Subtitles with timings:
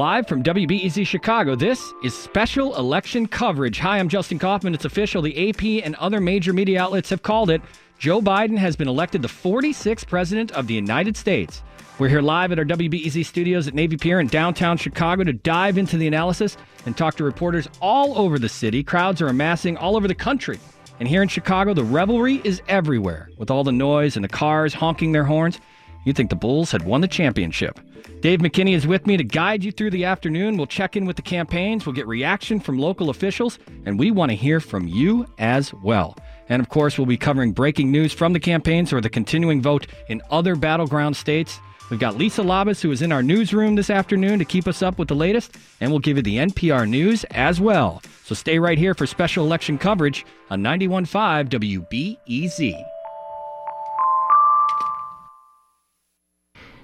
[0.00, 3.78] Live from WBEZ Chicago, this is special election coverage.
[3.80, 4.72] Hi, I'm Justin Kaufman.
[4.72, 5.20] It's official.
[5.20, 7.60] The AP and other major media outlets have called it.
[7.98, 11.62] Joe Biden has been elected the 46th President of the United States.
[11.98, 15.76] We're here live at our WBEZ studios at Navy Pier in downtown Chicago to dive
[15.76, 16.56] into the analysis
[16.86, 18.82] and talk to reporters all over the city.
[18.82, 20.58] Crowds are amassing all over the country.
[20.98, 23.28] And here in Chicago, the revelry is everywhere.
[23.36, 25.60] With all the noise and the cars honking their horns,
[26.06, 27.78] you'd think the Bulls had won the championship.
[28.20, 30.58] Dave McKinney is with me to guide you through the afternoon.
[30.58, 34.30] We'll check in with the campaigns, we'll get reaction from local officials, and we want
[34.30, 36.18] to hear from you as well.
[36.50, 39.86] And of course, we'll be covering breaking news from the campaigns or the continuing vote
[40.08, 41.58] in other battleground states.
[41.90, 44.98] We've got Lisa Labuz, who is in our newsroom this afternoon to keep us up
[44.98, 48.02] with the latest, and we'll give you the NPR news as well.
[48.24, 52.89] So stay right here for special election coverage on 91.5 WBEZ.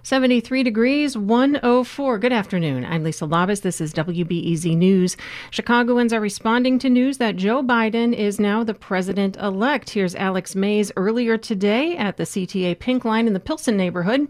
[0.06, 2.18] 73 degrees, 104.
[2.20, 2.84] Good afternoon.
[2.84, 3.62] I'm Lisa Labuz.
[3.62, 5.16] This is WBEZ News.
[5.50, 9.90] Chicagoans are responding to news that Joe Biden is now the president elect.
[9.90, 14.28] Here's Alex Mays earlier today at the CTA Pink Line in the Pilsen neighborhood.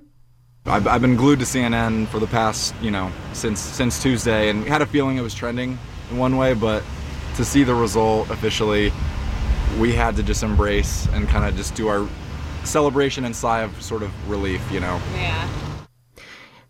[0.64, 4.64] I've, I've been glued to CNN for the past, you know, since since Tuesday, and
[4.64, 5.78] we had a feeling it was trending
[6.10, 6.84] in one way, but
[7.34, 8.94] to see the result officially,
[9.78, 12.08] we had to just embrace and kind of just do our
[12.66, 15.00] celebration and sigh of sort of relief, you know.
[15.14, 15.75] Yeah.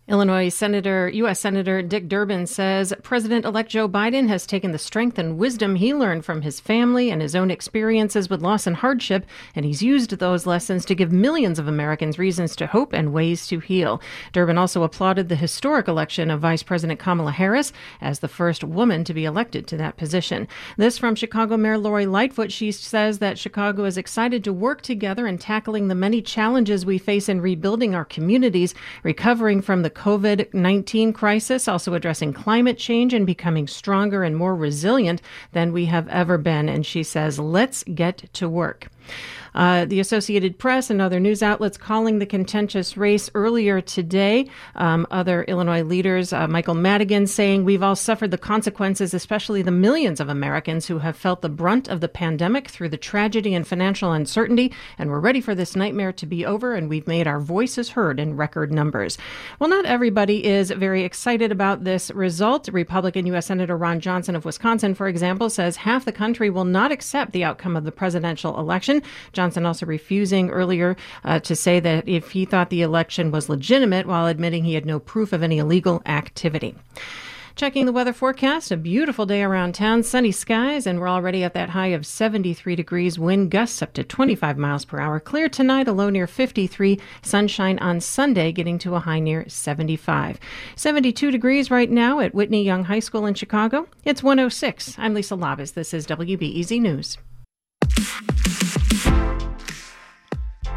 [0.09, 1.37] Illinois Senator, U.S.
[1.41, 5.93] Senator Dick Durbin says President elect Joe Biden has taken the strength and wisdom he
[5.93, 10.11] learned from his family and his own experiences with loss and hardship, and he's used
[10.11, 14.01] those lessons to give millions of Americans reasons to hope and ways to heal.
[14.31, 19.03] Durbin also applauded the historic election of Vice President Kamala Harris as the first woman
[19.03, 20.47] to be elected to that position.
[20.77, 22.53] This from Chicago Mayor Lori Lightfoot.
[22.53, 26.97] She says that Chicago is excited to work together in tackling the many challenges we
[26.97, 33.15] face in rebuilding our communities, recovering from the COVID 19 crisis, also addressing climate change
[33.15, 35.23] and becoming stronger and more resilient
[35.53, 36.69] than we have ever been.
[36.69, 38.89] And she says, let's get to work.
[39.57, 44.47] Uh, the Associated Press and other news outlets calling the contentious race earlier today.
[44.75, 49.71] Um, other Illinois leaders, uh, Michael Madigan, saying we've all suffered the consequences, especially the
[49.71, 53.67] millions of Americans who have felt the brunt of the pandemic through the tragedy and
[53.67, 57.39] financial uncertainty, and we're ready for this nightmare to be over, and we've made our
[57.39, 59.17] voices heard in record numbers.
[59.57, 62.67] Well, not everybody is very excited about this result.
[62.67, 63.47] Republican U.S.
[63.47, 67.43] Senator Ron Johnson of Wisconsin, for example, says half the country will not accept the
[67.43, 68.96] outcome of the presidential election.
[69.33, 74.05] Johnson also refusing earlier uh, to say that if he thought the election was legitimate
[74.05, 76.75] while admitting he had no proof of any illegal activity.
[77.57, 81.55] Checking the weather forecast, a beautiful day around town, sunny skies, and we're already at
[81.55, 85.19] that high of 73 degrees, wind gusts up to 25 miles per hour.
[85.19, 90.39] Clear tonight, a low near 53, sunshine on Sunday, getting to a high near 75.
[90.75, 93.87] 72 degrees right now at Whitney Young High School in Chicago.
[94.05, 94.93] It's 106.
[94.99, 95.73] I'm Lisa Labuz.
[95.73, 97.17] This is WBEZ News.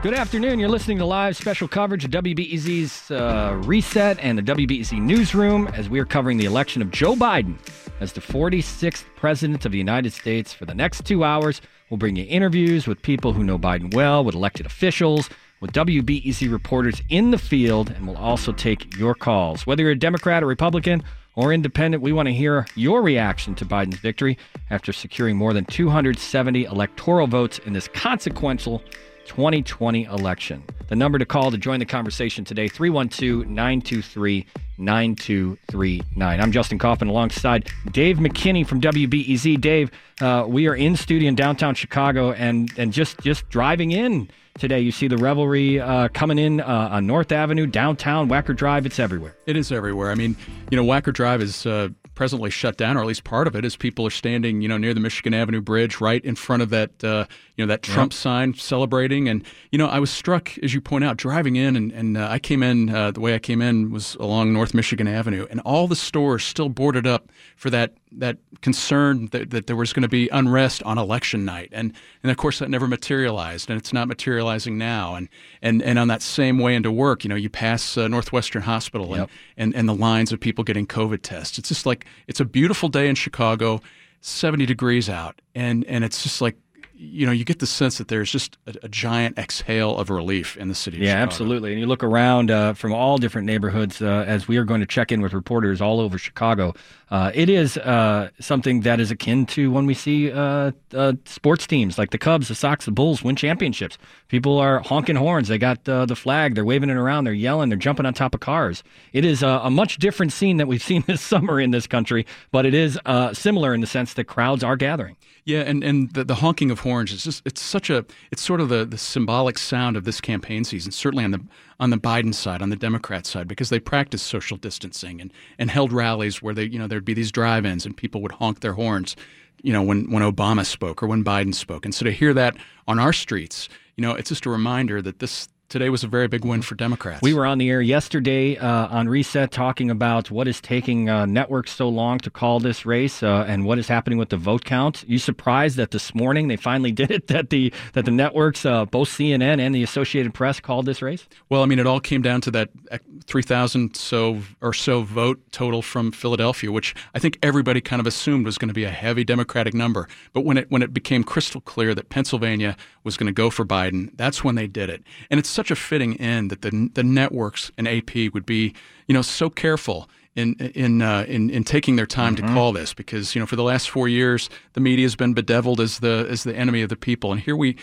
[0.02, 0.58] Good afternoon.
[0.58, 5.90] You're listening to live special coverage of WBEZ's uh, Reset and the WBEZ Newsroom as
[5.90, 7.58] we are covering the election of Joe Biden
[8.00, 10.54] as the 46th President of the United States.
[10.54, 14.24] For the next two hours, we'll bring you interviews with people who know Biden well,
[14.24, 15.28] with elected officials,
[15.60, 19.66] with WBEZ reporters in the field, and we'll also take your calls.
[19.66, 21.02] Whether you're a Democrat or Republican
[21.34, 24.38] or independent, we want to hear your reaction to Biden's victory
[24.70, 28.82] after securing more than 270 electoral votes in this consequential
[29.26, 30.62] 2020 election.
[30.88, 34.46] The number to call to join the conversation today 312 923
[34.78, 36.40] 9239.
[36.40, 39.60] I'm Justin Kaufman alongside Dave McKinney from WBEZ.
[39.60, 44.28] Dave, uh, we are in studio in downtown Chicago and, and just, just driving in
[44.58, 44.80] today.
[44.80, 48.86] You see the revelry uh, coming in uh, on North Avenue, downtown, Wacker Drive.
[48.86, 49.36] It's everywhere.
[49.46, 50.10] It is everywhere.
[50.10, 50.36] I mean,
[50.70, 53.64] you know, Wacker Drive is uh, presently shut down, or at least part of it,
[53.64, 56.70] as people are standing, you know, near the Michigan Avenue Bridge, right in front of
[56.70, 57.26] that, uh,
[57.60, 58.18] you know, that Trump yep.
[58.18, 59.28] sign celebrating.
[59.28, 62.26] And you know, I was struck, as you point out, driving in, and, and uh,
[62.30, 62.88] I came in.
[62.88, 66.42] Uh, the way I came in was along North Michigan Avenue, and all the stores
[66.42, 70.82] still boarded up for that that concern that, that there was going to be unrest
[70.84, 71.92] on election night, and
[72.22, 75.14] and of course that never materialized, and it's not materializing now.
[75.16, 75.28] And
[75.60, 79.10] and and on that same way into work, you know, you pass uh, Northwestern Hospital,
[79.10, 79.28] yep.
[79.58, 81.58] and, and and the lines of people getting COVID tests.
[81.58, 83.82] It's just like it's a beautiful day in Chicago,
[84.22, 86.56] seventy degrees out, and and it's just like
[87.02, 90.56] you know, you get the sense that there's just a, a giant exhale of relief
[90.58, 90.98] in the city.
[90.98, 91.22] yeah, Chicago.
[91.22, 91.72] absolutely.
[91.72, 94.86] And you look around uh, from all different neighborhoods uh, as we are going to
[94.86, 96.74] check in with reporters all over Chicago.
[97.10, 101.66] Uh, it is uh, something that is akin to when we see uh, uh, sports
[101.66, 103.96] teams like the Cubs, the Sox, the Bulls win championships.
[104.28, 105.48] People are honking horns.
[105.48, 106.54] They got the flag.
[106.54, 107.24] They're waving it around.
[107.24, 107.70] They're yelling.
[107.70, 108.82] They're jumping on top of cars.
[109.14, 112.26] It is a, a much different scene that we've seen this summer in this country,
[112.52, 112.98] but it is
[113.32, 115.16] similar in the sense that crowds are gathering.
[115.50, 118.60] Yeah, and, and the, the honking of horns is just it's such a it's sort
[118.60, 121.40] of the, the symbolic sound of this campaign season, certainly on the
[121.80, 125.70] on the Biden side, on the Democrat side, because they practiced social distancing and, and
[125.70, 128.74] held rallies where they you know there'd be these drive-ins and people would honk their
[128.74, 129.16] horns,
[129.62, 131.84] you know, when, when Obama spoke or when Biden spoke.
[131.84, 132.56] And so to hear that
[132.86, 136.28] on our streets, you know, it's just a reminder that this today was a very
[136.28, 137.22] big win for Democrats.
[137.22, 141.24] We were on the air yesterday uh, on Reset talking about what is taking uh,
[141.24, 144.64] networks so long to call this race uh, and what is happening with the vote
[144.64, 145.04] count.
[145.06, 147.28] You surprised that this morning they finally did it?
[147.28, 151.26] That the that the networks, uh, both CNN and the Associated Press, called this race.
[151.48, 155.02] Well, I mean, it all came down to that uh, three thousand so or so
[155.02, 158.84] vote total from Philadelphia, which I think everybody kind of assumed was going to be
[158.84, 160.08] a heavy Democratic number.
[160.32, 163.64] But when it when it became crystal clear that Pennsylvania was going to go for
[163.64, 165.02] Biden, that's when they did it.
[165.30, 168.74] And it's such a fitting end that the the networks and AP would be,
[169.06, 172.46] you know, so careful in in uh, in, in taking their time mm-hmm.
[172.46, 175.34] to call this because you know for the last four years the media has been
[175.34, 177.76] bedeviled as the as the enemy of the people, and here we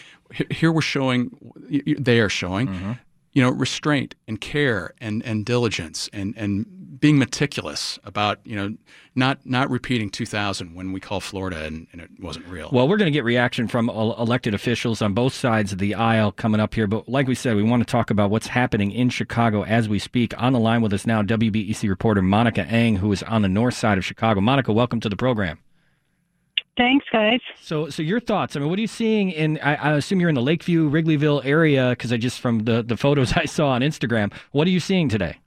[0.50, 1.32] here we're showing
[1.70, 2.68] they are showing.
[2.68, 2.92] Mm-hmm.
[3.34, 6.66] You know, restraint and care and, and diligence and, and
[7.00, 8.76] being meticulous about you know
[9.16, 12.70] not not repeating 2000 when we call Florida and, and it wasn't real.
[12.72, 16.32] Well, we're going to get reaction from elected officials on both sides of the aisle
[16.32, 19.10] coming up here, but like we said, we want to talk about what's happening in
[19.10, 20.34] Chicago as we speak.
[20.42, 23.74] On the line with us now, WBEZ reporter Monica Eng, who is on the north
[23.74, 24.40] side of Chicago.
[24.40, 25.60] Monica, welcome to the program.
[26.78, 27.40] Thanks, guys.
[27.60, 28.56] So, so your thoughts?
[28.56, 29.58] I mean, what are you seeing in?
[29.60, 32.96] I, I assume you're in the Lakeview, Wrigleyville area because I just from the the
[32.96, 34.32] photos I saw on Instagram.
[34.52, 35.40] What are you seeing today?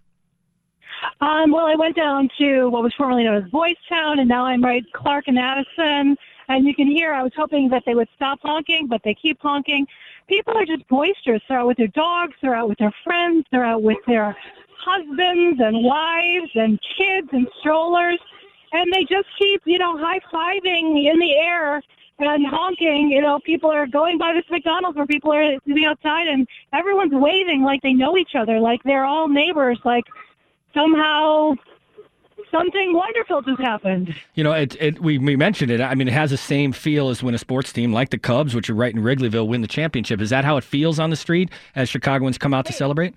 [1.20, 4.44] Um, well, I went down to what was formerly known as Boys Town, and now
[4.44, 6.16] I'm right Clark and Addison.
[6.48, 9.38] And you can hear, I was hoping that they would stop honking, but they keep
[9.40, 9.86] honking.
[10.28, 11.42] People are just boisterous.
[11.48, 14.36] They're out with their dogs, they're out with their friends, they're out with their
[14.78, 18.18] husbands and wives and kids and strollers.
[18.72, 21.82] And they just keep, you know, high fiving in the air
[22.18, 23.10] and honking.
[23.10, 27.12] You know, people are going by this McDonald's where people are sitting outside and everyone's
[27.14, 30.04] waving like they know each other, like they're all neighbors, like
[30.74, 31.54] somehow
[32.50, 34.14] something wonderful just happened.
[34.34, 35.80] You know, it, it, we, we mentioned it.
[35.80, 38.54] I mean, it has the same feel as when a sports team like the Cubs,
[38.54, 40.20] which are right in Wrigleyville, win the championship.
[40.20, 43.14] Is that how it feels on the street as Chicagoans come out to celebrate?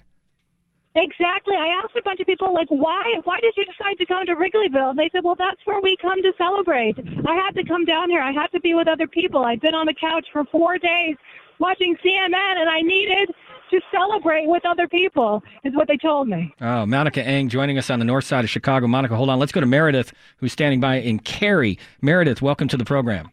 [0.95, 1.55] Exactly.
[1.55, 4.35] I asked a bunch of people, like, why why did you decide to come to
[4.35, 4.91] Wrigleyville?
[4.91, 6.97] And they said, well, that's where we come to celebrate.
[7.27, 8.21] I had to come down here.
[8.21, 9.43] I had to be with other people.
[9.43, 11.15] I'd been on the couch for four days
[11.59, 13.33] watching CNN, and I needed
[13.73, 16.53] to celebrate with other people, is what they told me.
[16.61, 18.87] Oh, Monica Eng joining us on the north side of Chicago.
[18.87, 19.39] Monica, hold on.
[19.39, 21.79] Let's go to Meredith, who's standing by in Cary.
[22.01, 23.31] Meredith, welcome to the program.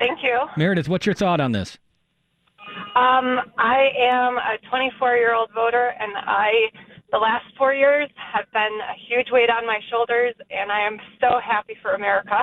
[0.00, 0.46] Thank you.
[0.56, 1.78] Meredith, what's your thought on this?
[2.96, 6.50] Um, I am a 24 year old voter, and I,
[7.12, 10.98] the last four years, have been a huge weight on my shoulders, and I am
[11.20, 12.34] so happy for America.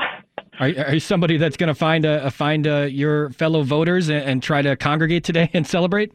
[0.57, 4.23] Are, are you somebody that's going to find a, find a, your fellow voters and,
[4.23, 6.13] and try to congregate today and celebrate?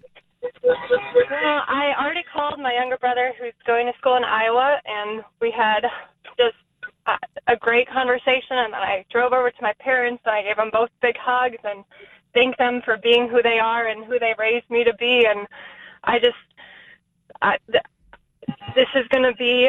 [0.63, 5.51] Well, I already called my younger brother who's going to school in Iowa, and we
[5.51, 5.83] had
[6.37, 6.57] just
[7.47, 8.57] a, great conversation.
[8.57, 11.59] And then I drove over to my parents, and I gave them both big hugs
[11.65, 11.85] and
[12.35, 15.27] thanked them for being who they are and who they raised me to be.
[15.27, 15.47] And
[16.05, 16.37] I just,
[17.43, 17.85] I, th-
[18.75, 19.69] this is going to be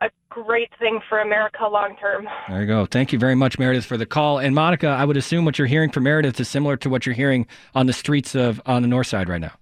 [0.00, 2.28] a great thing for America long term.
[2.48, 2.86] There you go.
[2.86, 4.38] Thank you very much, Meredith, for the call.
[4.38, 7.14] And Monica, I would assume what you're hearing from Meredith is similar to what you're
[7.14, 9.52] hearing on the streets of on the north side right now.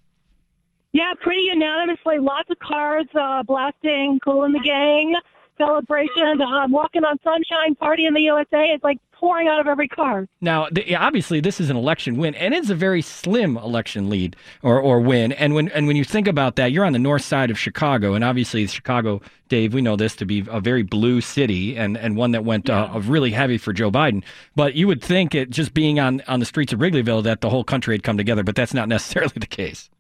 [0.93, 2.19] Yeah, pretty unanimously.
[2.19, 5.15] Lots of cars uh, blasting, Kool and the Gang
[5.59, 8.71] celebration, um, walking on sunshine, party in the USA.
[8.73, 10.27] It's like pouring out of every car.
[10.41, 14.37] Now, the, obviously, this is an election win, and it's a very slim election lead
[14.63, 15.33] or, or win.
[15.33, 18.15] And when and when you think about that, you're on the north side of Chicago,
[18.15, 22.17] and obviously, Chicago, Dave, we know this to be a very blue city and, and
[22.17, 22.97] one that went uh, yeah.
[22.97, 24.23] uh, really heavy for Joe Biden.
[24.55, 27.51] But you would think it just being on on the streets of Wrigleyville that the
[27.51, 29.91] whole country had come together, but that's not necessarily the case.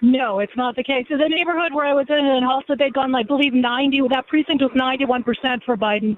[0.00, 1.06] No, it's not the case.
[1.10, 4.02] In the neighborhood where I was in, they'd gone, I believe, 90.
[4.10, 6.16] That precinct was 91% for Biden.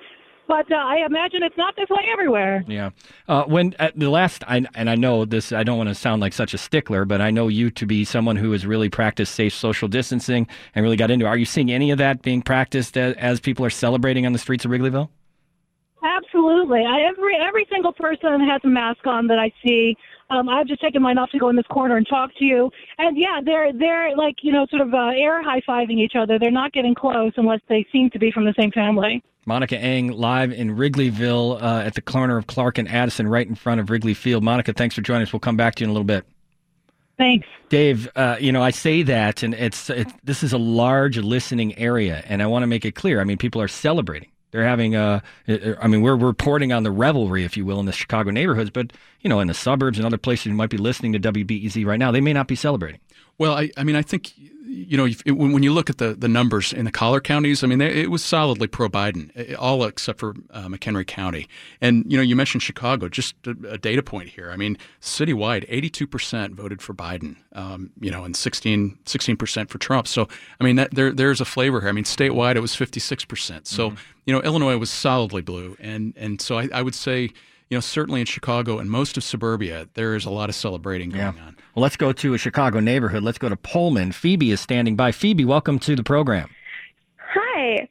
[0.50, 2.64] But uh, I imagine it's not this way everywhere.
[2.66, 2.90] Yeah.
[3.28, 6.20] Uh, when at the last, I, and I know this, I don't want to sound
[6.20, 9.36] like such a stickler, but I know you to be someone who has really practiced
[9.36, 11.26] safe social distancing and really got into.
[11.26, 11.28] It.
[11.28, 14.40] Are you seeing any of that being practiced as, as people are celebrating on the
[14.40, 15.08] streets of Wrigleyville?
[16.02, 16.84] Absolutely.
[16.84, 19.96] I, every every single person has a mask on that I see.
[20.30, 22.70] Um, I've just taken mine off to go in this corner and talk to you.
[22.98, 26.38] And yeah, they're they're like you know sort of uh, air high fiving each other.
[26.38, 29.22] They're not getting close unless they seem to be from the same family.
[29.46, 33.54] Monica Eng live in Wrigleyville uh, at the corner of Clark and Addison, right in
[33.54, 34.44] front of Wrigley Field.
[34.44, 35.32] Monica, thanks for joining us.
[35.32, 36.24] We'll come back to you in a little bit.
[37.16, 37.46] Thanks.
[37.68, 41.76] Dave, uh, you know, I say that, and it's, it's this is a large listening
[41.78, 43.20] area, and I want to make it clear.
[43.20, 44.29] I mean, people are celebrating.
[44.50, 47.86] They're having a, uh, I mean, we're reporting on the revelry, if you will, in
[47.86, 50.76] the Chicago neighborhoods, but, you know, in the suburbs and other places you might be
[50.76, 53.00] listening to WBEZ right now, they may not be celebrating.
[53.38, 54.32] Well, I, I mean, I think
[54.70, 57.66] you know, if, when you look at the, the numbers in the collar counties, I
[57.66, 61.48] mean, they, it was solidly pro Biden, eh, all except for uh, McHenry County.
[61.80, 64.50] And, you know, you mentioned Chicago, just a, a data point here.
[64.50, 70.06] I mean, citywide, 82% voted for Biden, um, you know, and 16, 16% for Trump.
[70.06, 70.28] So,
[70.60, 71.88] I mean, that, there, there's a flavor here.
[71.88, 73.66] I mean, statewide, it was 56%.
[73.66, 73.96] So, mm-hmm.
[74.24, 75.76] you know, Illinois was solidly blue.
[75.80, 77.30] And, and so I, I would say,
[77.70, 81.10] you know, certainly in Chicago and most of suburbia, there is a lot of celebrating
[81.10, 81.44] going yeah.
[81.44, 81.56] on.
[81.74, 83.22] Well, let's go to a Chicago neighborhood.
[83.22, 84.10] Let's go to Pullman.
[84.10, 85.12] Phoebe is standing by.
[85.12, 86.50] Phoebe, welcome to the program.
[87.32, 87.88] Hi.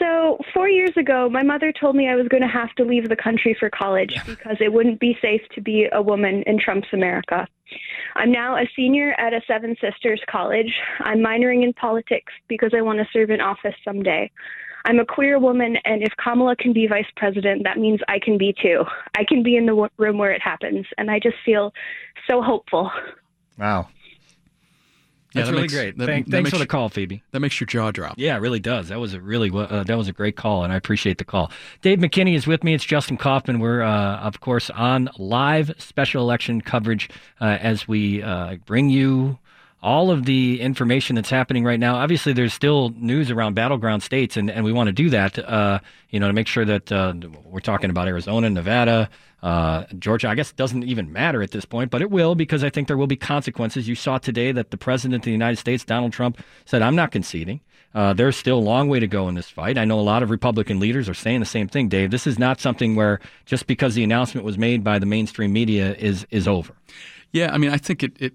[0.00, 3.08] So, four years ago, my mother told me I was going to have to leave
[3.08, 6.88] the country for college because it wouldn't be safe to be a woman in Trump's
[6.92, 7.46] America.
[8.16, 10.72] I'm now a senior at a Seven Sisters college.
[10.98, 14.30] I'm minoring in politics because I want to serve in office someday.
[14.84, 18.36] I'm a queer woman, and if Kamala can be vice president, that means I can
[18.36, 18.84] be too.
[19.16, 21.72] I can be in the room where it happens, and I just feel
[22.28, 22.90] so hopeful.
[23.58, 23.88] Wow.
[25.34, 25.98] That's yeah, that really makes, great.
[25.98, 27.22] That, Thank, that thanks for the call, Phoebe.
[27.32, 28.14] That makes your jaw drop.
[28.18, 28.88] Yeah, it really does.
[28.88, 31.50] That was a really uh, that was a great call, and I appreciate the call.
[31.82, 32.72] Dave McKinney is with me.
[32.72, 33.58] It's Justin Kaufman.
[33.58, 37.10] We're uh, of course on live special election coverage
[37.40, 39.38] uh, as we uh, bring you
[39.84, 41.96] all of the information that's happening right now.
[41.96, 45.78] Obviously, there's still news around battleground states, and, and we want to do that, uh,
[46.08, 47.12] you know, to make sure that uh,
[47.44, 49.10] we're talking about Arizona, Nevada,
[49.42, 50.28] uh, Georgia.
[50.28, 52.88] I guess it doesn't even matter at this point, but it will because I think
[52.88, 53.86] there will be consequences.
[53.86, 57.12] You saw today that the president of the United States, Donald Trump, said, I'm not
[57.12, 57.60] conceding.
[57.94, 59.76] Uh, there's still a long way to go in this fight.
[59.76, 62.10] I know a lot of Republican leaders are saying the same thing, Dave.
[62.10, 65.94] This is not something where just because the announcement was made by the mainstream media
[65.96, 66.74] is is over.
[67.34, 68.34] Yeah, I mean, I think it, it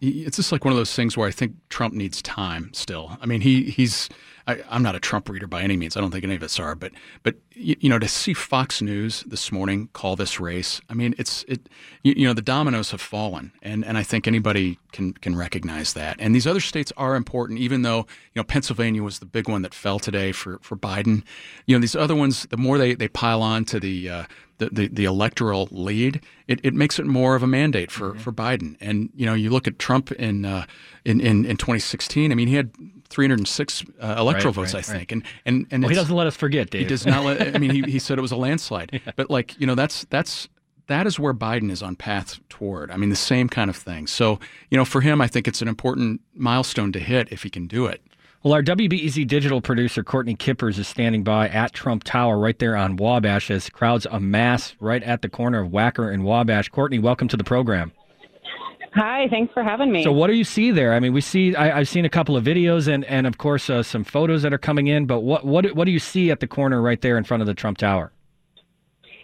[0.00, 3.16] it's just like one of those things where I think Trump needs time still.
[3.20, 4.08] I mean, he he's
[4.48, 5.94] I, am not a Trump reader by any means.
[5.94, 8.80] I don't think any of us are, but but you, you, know to see Fox
[8.80, 11.68] News this morning call this race, I mean, it's it
[12.02, 15.92] you, you, know the dominoes have fallen, and and I think anybody can can recognize
[15.92, 16.16] that.
[16.18, 19.60] And these other states are important, even though you know Pennsylvania was the big one
[19.62, 21.24] that fell today for for Biden.
[21.66, 24.24] You know these other ones, the more they they pile on to the uh,
[24.58, 28.18] the, the, the, electoral lead, it, it makes it more of a mandate for, mm-hmm.
[28.18, 28.76] for Biden.
[28.80, 30.66] And you know, you look at Trump in, uh,
[31.04, 32.30] in, in in 2016.
[32.30, 32.70] I mean, he had
[33.08, 35.10] 306 uh, electoral right, votes, right, I think.
[35.10, 35.12] Right.
[35.12, 36.82] And and and well, he doesn't let us forget, Dave.
[36.82, 37.54] He does not let.
[37.54, 38.90] I mean, he, he said it was a landslide.
[38.92, 39.12] yeah.
[39.16, 40.48] But like you know, that's that's
[40.86, 42.90] that is where Biden is on path toward.
[42.90, 44.06] I mean, the same kind of thing.
[44.06, 44.38] So
[44.70, 47.66] you know, for him, I think it's an important milestone to hit if he can
[47.66, 48.02] do it.
[48.44, 52.76] Well, our WBEZ digital producer, Courtney Kueppers, is standing by at Trump Tower right there
[52.76, 56.68] on Wabash as crowds amass right at the corner of Wacker and Wabash.
[56.68, 57.90] Courtney, welcome to the program.
[58.98, 60.02] Hi, thanks for having me.
[60.02, 60.92] So, what do you see there?
[60.92, 63.70] I mean, we see I, have seen a couple of videos and, and of course
[63.70, 65.06] uh, some photos that are coming in.
[65.06, 67.46] But what what what do you see at the corner right there in front of
[67.46, 68.12] the Trump Tower?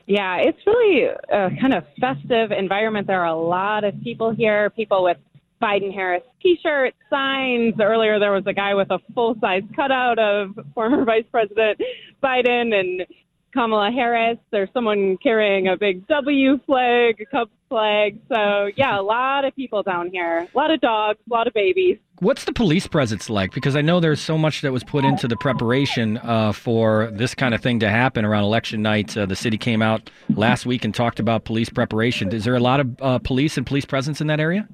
[0.06, 3.06] Yeah, it's really a kind of festive environment.
[3.06, 5.16] There are a lot of people here, people with
[5.60, 7.74] Biden Harris t shirts, signs.
[7.80, 11.80] Earlier, there was a guy with a full size cutout of former Vice President
[12.22, 13.06] Biden and
[13.52, 14.38] Kamala Harris.
[14.50, 18.20] There's someone carrying a big W flag, a flag.
[18.28, 21.54] So, yeah, a lot of people down here, a lot of dogs, a lot of
[21.54, 21.98] babies.
[22.20, 23.52] What's the police presence like?
[23.52, 27.34] Because I know there's so much that was put into the preparation uh, for this
[27.34, 29.16] kind of thing to happen around election night.
[29.16, 32.32] Uh, the city came out last week and talked about police preparation.
[32.32, 34.68] Is there a lot of uh, police and police presence in that area?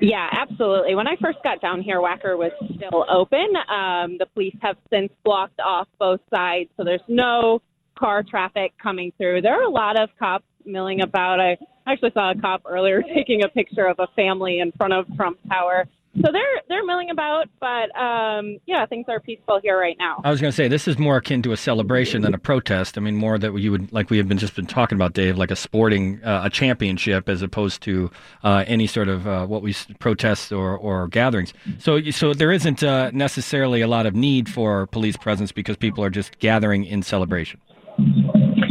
[0.00, 0.96] Yeah, absolutely.
[0.96, 3.54] When I first got down here, Wacker was still open.
[3.68, 7.62] Um, the police have since blocked off both sides, so there's no
[7.96, 9.42] car traffic coming through.
[9.42, 11.38] There are a lot of cops milling about.
[11.38, 15.06] I actually saw a cop earlier taking a picture of a family in front of
[15.16, 19.96] Trump Tower so they're they're milling about, but um, yeah, things are peaceful here right
[19.96, 20.20] now.
[20.24, 22.98] I was going to say this is more akin to a celebration than a protest.
[22.98, 25.38] I mean, more that you would like we have been just been talking about, Dave,
[25.38, 28.10] like a sporting uh, a championship as opposed to
[28.42, 31.52] uh, any sort of uh, what we protests or, or gatherings.
[31.78, 36.02] So so there isn't uh, necessarily a lot of need for police presence because people
[36.02, 37.60] are just gathering in celebration.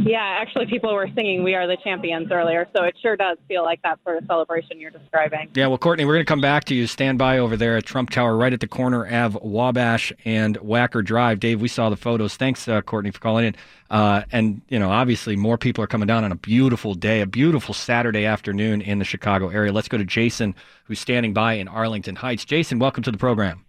[0.09, 3.63] Yeah, actually, people were singing "We Are the Champions" earlier, so it sure does feel
[3.63, 5.49] like that sort of celebration you're describing.
[5.53, 6.87] Yeah, well, Courtney, we're going to come back to you.
[6.87, 11.05] Stand by over there at Trump Tower, right at the corner of Wabash and Wacker
[11.05, 11.39] Drive.
[11.39, 12.35] Dave, we saw the photos.
[12.37, 13.55] Thanks, uh, Courtney, for calling in.
[13.91, 17.27] Uh, and you know, obviously, more people are coming down on a beautiful day, a
[17.27, 19.71] beautiful Saturday afternoon in the Chicago area.
[19.71, 22.45] Let's go to Jason, who's standing by in Arlington Heights.
[22.45, 23.63] Jason, welcome to the program.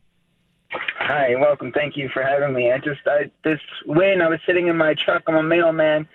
[1.00, 1.72] Hi, welcome.
[1.72, 2.70] Thank you for having me.
[2.72, 5.22] I just, I, this win, I was sitting in my truck.
[5.26, 6.08] I'm a mailman,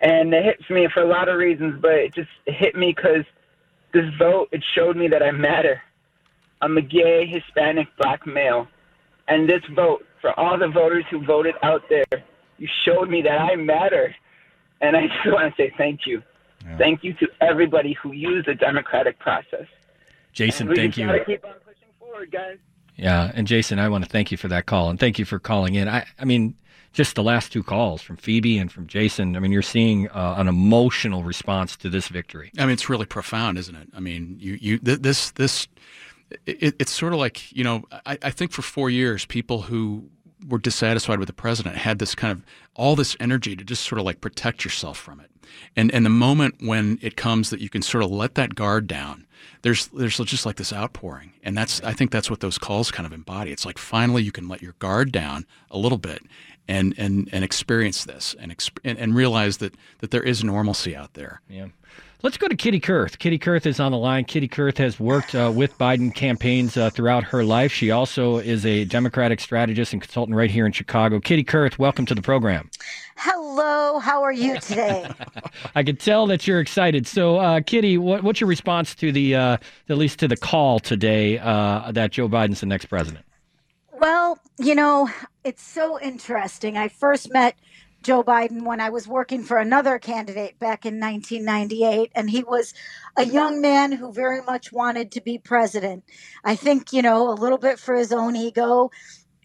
[0.00, 3.24] and it hits me for a lot of reasons, but it just hit me because
[3.92, 5.80] this vote, it showed me that I matter.
[6.60, 8.66] I'm a gay, Hispanic, black male.
[9.28, 12.22] And this vote, for all the voters who voted out there,
[12.58, 14.14] you showed me that I matter.
[14.80, 16.22] And I just want to say thank you.
[16.64, 16.76] Yeah.
[16.78, 19.66] Thank you to everybody who used the democratic process.
[20.32, 21.06] Jason, thank you.
[21.24, 22.58] keep on pushing forward, guys.
[22.96, 25.38] Yeah, and Jason, I want to thank you for that call and thank you for
[25.38, 25.86] calling in.
[25.88, 26.54] I, I mean,
[26.96, 29.36] just the last two calls from Phoebe and from Jason.
[29.36, 32.50] I mean, you're seeing uh, an emotional response to this victory.
[32.58, 33.88] I mean, it's really profound, isn't it?
[33.94, 35.68] I mean, you, you, this, this,
[36.46, 37.84] it, it's sort of like you know.
[38.06, 40.08] I, I think for four years, people who
[40.48, 42.42] were dissatisfied with the president had this kind of
[42.74, 45.30] all this energy to just sort of like protect yourself from it.
[45.76, 48.86] And and the moment when it comes that you can sort of let that guard
[48.86, 49.26] down,
[49.60, 53.06] there's there's just like this outpouring, and that's I think that's what those calls kind
[53.06, 53.52] of embody.
[53.52, 56.22] It's like finally you can let your guard down a little bit
[56.68, 58.54] and and and experience this and
[58.84, 61.40] and, and realize that that there is normalcy out there.
[61.48, 61.66] Yeah.
[62.22, 63.18] Let's go to Kitty Kurth.
[63.18, 64.24] Kitty Kurth is on the line.
[64.24, 67.70] Kitty Kurth has worked uh, with Biden campaigns uh, throughout her life.
[67.70, 71.20] She also is a Democratic strategist and consultant right here in Chicago.
[71.20, 72.70] Kitty Kurth, welcome to the program.
[73.16, 75.08] Hello, how are you today?
[75.74, 77.06] I can tell that you're excited.
[77.06, 79.56] So, uh, Kitty, what, what's your response to the, uh,
[79.90, 83.26] at least to the call today uh, that Joe Biden's the next president?
[83.98, 85.08] Well, you know,
[85.42, 86.76] it's so interesting.
[86.76, 87.56] I first met
[88.02, 92.12] Joe Biden when I was working for another candidate back in 1998.
[92.14, 92.74] And he was
[93.16, 96.04] a young man who very much wanted to be president.
[96.44, 98.90] I think, you know, a little bit for his own ego.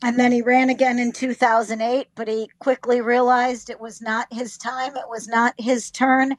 [0.03, 4.57] And then he ran again in 2008, but he quickly realized it was not his
[4.57, 6.35] time, it was not his turn.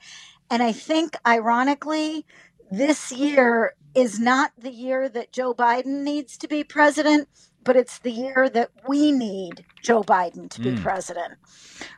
[0.50, 2.26] And I think, ironically,
[2.70, 7.28] this year is not the year that Joe Biden needs to be president
[7.64, 10.82] but it's the year that we need Joe Biden to be mm.
[10.82, 11.34] president.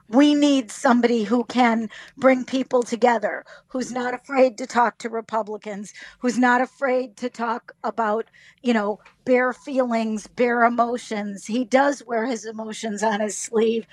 [0.09, 5.93] We need somebody who can bring people together, who's not afraid to talk to Republicans,
[6.19, 8.27] who's not afraid to talk about,
[8.63, 11.47] you know, bare feelings, bare emotions.
[11.47, 13.87] He does wear his emotions on his sleeve.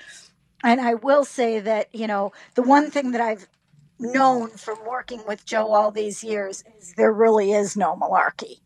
[0.63, 3.47] And I will say that, you know, the one thing that I've
[3.99, 8.59] known from working with Joe all these years is there really is no malarkey.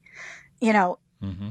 [0.61, 1.49] You know, mm-hmm.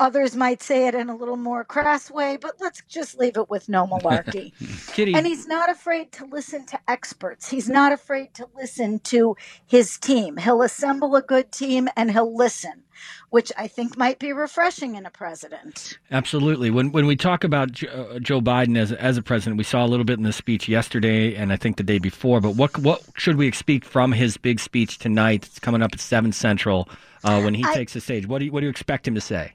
[0.00, 3.50] Others might say it in a little more crass way, but let's just leave it
[3.50, 4.52] with no malarkey.
[4.94, 5.12] Kitty.
[5.12, 7.48] And he's not afraid to listen to experts.
[7.48, 10.36] He's not afraid to listen to his team.
[10.36, 12.84] He'll assemble a good team and he'll listen,
[13.30, 15.98] which I think might be refreshing in a president.
[16.12, 16.70] Absolutely.
[16.70, 19.88] When when we talk about uh, Joe Biden as as a president, we saw a
[19.88, 22.40] little bit in the speech yesterday and I think the day before.
[22.40, 25.46] But what what should we expect from his big speech tonight?
[25.46, 26.88] It's coming up at seven central
[27.24, 28.28] uh, when he I, takes the stage.
[28.28, 29.54] What do you, what do you expect him to say?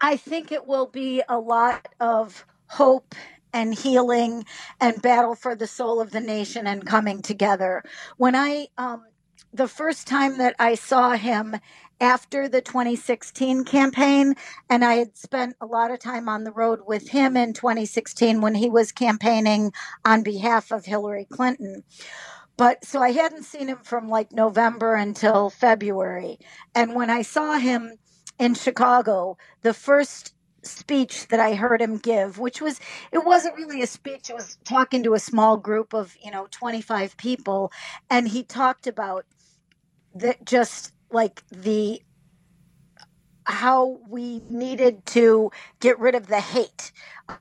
[0.00, 3.14] I think it will be a lot of hope
[3.52, 4.44] and healing
[4.80, 7.82] and battle for the soul of the nation and coming together.
[8.18, 9.04] When I, um,
[9.52, 11.56] the first time that I saw him
[11.98, 14.34] after the 2016 campaign,
[14.68, 18.42] and I had spent a lot of time on the road with him in 2016
[18.42, 19.72] when he was campaigning
[20.04, 21.84] on behalf of Hillary Clinton.
[22.58, 26.38] But so I hadn't seen him from like November until February.
[26.74, 27.96] And when I saw him
[28.38, 32.80] in Chicago, the first speech that I heard him give, which was
[33.12, 36.48] it wasn't really a speech, it was talking to a small group of, you know,
[36.50, 37.72] 25 people
[38.10, 39.24] and he talked about
[40.14, 42.00] that just like the
[43.46, 46.90] how we needed to get rid of the hate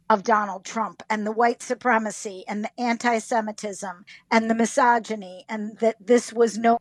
[0.10, 5.78] of Donald Trump and the white supremacy and the anti Semitism and the misogyny, and
[5.80, 6.80] that this was no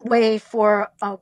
[0.00, 1.18] way for a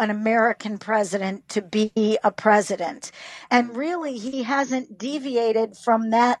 [0.00, 3.12] an American president to be a president.
[3.50, 6.40] And really, he hasn't deviated from that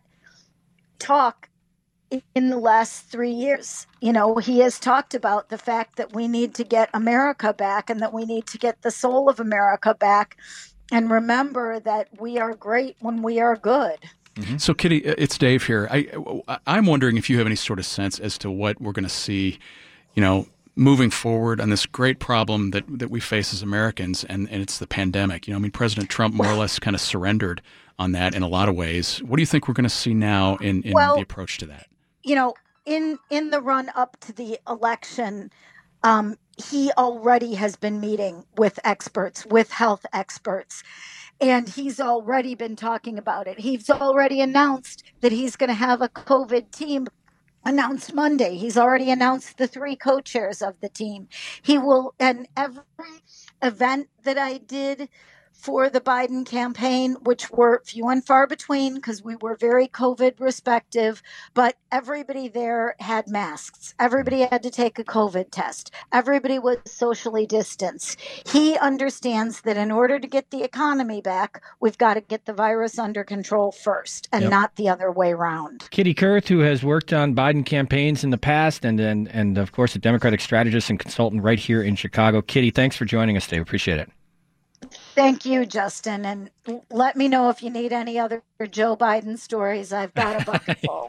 [0.98, 1.48] talk
[2.34, 3.86] in the last three years.
[4.00, 7.90] You know, he has talked about the fact that we need to get America back
[7.90, 10.36] and that we need to get the soul of America back.
[10.90, 13.98] And remember that we are great when we are good.
[14.36, 14.56] Mm-hmm.
[14.56, 15.86] So, Kitty, it's Dave here.
[15.90, 16.08] I,
[16.66, 19.08] I'm wondering if you have any sort of sense as to what we're going to
[19.08, 19.58] see,
[20.14, 20.46] you know,
[20.80, 24.78] moving forward on this great problem that, that we face as Americans, and, and it's
[24.78, 25.46] the pandemic.
[25.46, 27.60] You know, I mean, President Trump more or less kind of surrendered
[27.98, 29.18] on that in a lot of ways.
[29.18, 31.66] What do you think we're going to see now in, in well, the approach to
[31.66, 31.86] that?
[32.22, 32.54] You know,
[32.86, 35.50] in in the run up to the election,
[36.02, 40.82] um, he already has been meeting with experts, with health experts,
[41.42, 43.58] and he's already been talking about it.
[43.58, 47.06] He's already announced that he's going to have a COVID team
[47.64, 48.56] announced Monday.
[48.56, 51.28] He's already announced the three co chairs of the team.
[51.62, 52.82] He will, and every
[53.62, 55.08] event that I did
[55.52, 60.40] for the Biden campaign, which were few and far between because we were very COVID
[60.40, 61.22] respective,
[61.54, 63.94] but everybody there had masks.
[63.98, 65.90] Everybody had to take a COVID test.
[66.12, 68.18] Everybody was socially distanced.
[68.50, 72.54] He understands that in order to get the economy back, we've got to get the
[72.54, 74.50] virus under control first and yep.
[74.50, 75.88] not the other way around.
[75.90, 79.72] Kitty Kurth, who has worked on Biden campaigns in the past and, and, and of
[79.72, 82.40] course, a Democratic strategist and consultant right here in Chicago.
[82.40, 83.60] Kitty, thanks for joining us today.
[83.60, 84.10] Appreciate it.
[85.14, 86.24] Thank you, Justin.
[86.24, 86.50] And
[86.90, 89.92] let me know if you need any other Joe Biden stories.
[89.92, 91.08] I've got a bucket full.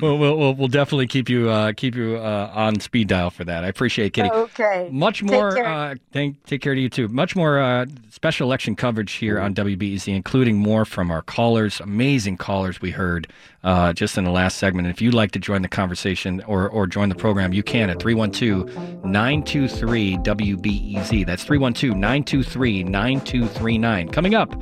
[0.00, 3.64] well, we'll, we'll, definitely keep you uh, keep you uh, on speed dial for that.
[3.64, 4.30] I appreciate it, Kitty.
[4.30, 4.88] Okay.
[4.92, 5.50] Much more.
[5.50, 7.08] Take care, uh, take, take care to you too.
[7.08, 11.80] Much more uh, special election coverage here on WBEZ, including more from our callers.
[11.80, 13.26] Amazing callers we heard
[13.62, 14.86] uh, just in the last segment.
[14.86, 17.88] And if you'd like to join the conversation or or join the program, you can
[17.88, 21.26] at 312-923 WBEZ.
[21.26, 24.08] That's 312-923 9239.
[24.10, 24.54] Coming up.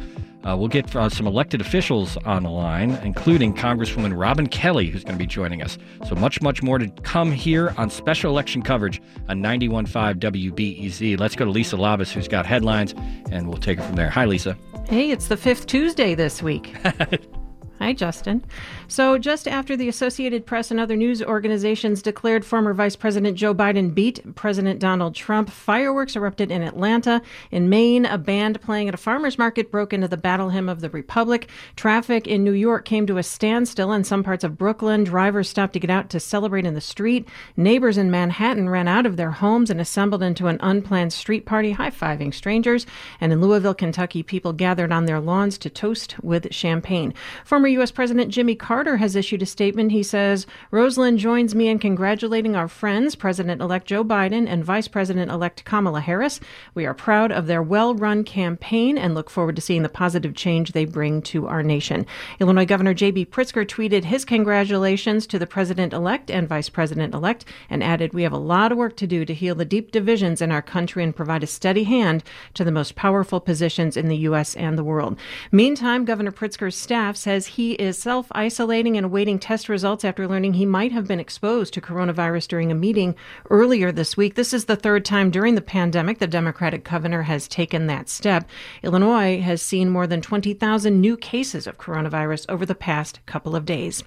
[0.47, 5.05] Uh, we'll get uh, some elected officials on the line, including Congresswoman Robin Kelly, who's
[5.05, 5.79] going to be joining us.
[6.07, 11.19] So much, much more to come here on special election coverage on 91.5 WBEZ.
[11.19, 12.95] Let's go to Lisa Labuz, who's got headlines,
[13.31, 14.11] and we'll take it from there.
[14.11, 14.57] Hi, Lisa.
[14.89, 16.75] Hey, it's the fifth Tuesday this week.
[17.83, 18.45] Hi, Justin.
[18.87, 23.53] So, just after the Associated Press and other news organizations declared former Vice President Joe
[23.53, 27.21] Biden beat President Donald Trump, fireworks erupted in Atlanta.
[27.51, 30.81] In Maine, a band playing at a farmer's market broke into the battle hymn of
[30.81, 31.51] the Republic.
[31.75, 35.03] Traffic in New York came to a standstill in some parts of Brooklyn.
[35.03, 37.27] Drivers stopped to get out to celebrate in the street.
[37.57, 41.73] Neighbors in Manhattan ran out of their homes and assembled into an unplanned street party,
[41.73, 42.87] high fiving strangers.
[43.21, 47.13] And in Louisville, Kentucky, people gathered on their lawns to toast with champagne.
[47.45, 47.91] Former U.S.
[47.91, 49.93] President Jimmy Carter has issued a statement.
[49.93, 54.89] He says, Rosalynn joins me in congratulating our friends, President elect Joe Biden and Vice
[54.89, 56.41] President elect Kamala Harris.
[56.75, 60.35] We are proud of their well run campaign and look forward to seeing the positive
[60.35, 62.07] change they bring to our nation.
[62.41, 63.27] Illinois Governor J.B.
[63.27, 68.25] Pritzker tweeted his congratulations to the President elect and Vice President elect and added, We
[68.25, 71.05] have a lot of work to do to heal the deep divisions in our country
[71.05, 74.55] and provide a steady hand to the most powerful positions in the U.S.
[74.57, 75.19] and the world.
[75.53, 80.27] Meantime, Governor Pritzker's staff says he he is self isolating and awaiting test results after
[80.27, 83.15] learning he might have been exposed to coronavirus during a meeting
[83.51, 84.35] earlier this week.
[84.35, 88.49] This is the third time during the pandemic the Democratic governor has taken that step.
[88.83, 93.65] Illinois has seen more than 20,000 new cases of coronavirus over the past couple of
[93.65, 94.03] days.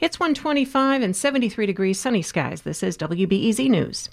[0.00, 2.62] It's 125 and 73 degrees sunny skies.
[2.62, 4.08] This is WBEZ News.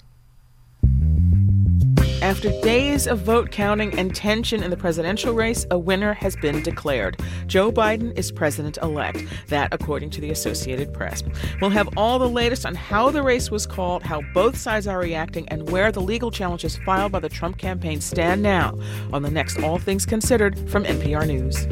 [2.20, 6.64] After days of vote counting and tension in the presidential race, a winner has been
[6.64, 7.16] declared.
[7.46, 9.24] Joe Biden is president elect.
[9.46, 11.22] That, according to the Associated Press.
[11.60, 14.98] We'll have all the latest on how the race was called, how both sides are
[14.98, 18.76] reacting, and where the legal challenges filed by the Trump campaign stand now
[19.12, 21.68] on the next All Things Considered from NPR News.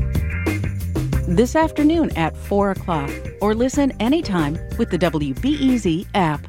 [1.27, 6.47] This afternoon at 4 o'clock, or listen anytime with the WBEZ app.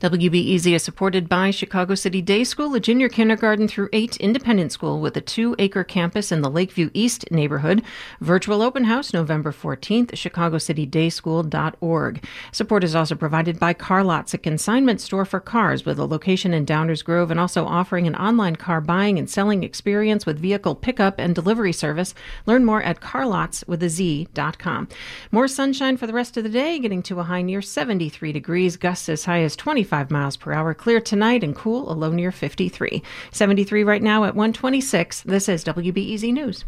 [0.00, 5.00] WBEZ is supported by Chicago City Day School, a junior kindergarten through 8 independent school
[5.00, 7.82] with a 2-acre campus in the Lakeview East neighborhood.
[8.20, 12.24] Virtual open house November 14th, chicagocitydayschool.org.
[12.52, 16.54] Support is also provided by Car Lots, a consignment store for cars with a location
[16.54, 20.76] in Downers Grove and also offering an online car buying and selling experience with vehicle
[20.76, 22.14] pickup and delivery service.
[22.46, 24.88] Learn more at carlotswithaz.com.
[25.32, 28.76] More sunshine for the rest of the day, getting to a high near 73 degrees,
[28.76, 30.74] gusts as high as 20 25 miles per hour.
[30.74, 33.02] Clear tonight and cool, a low near 53.
[33.32, 35.22] 73 right now at 126.
[35.22, 36.66] This is WBEZ News.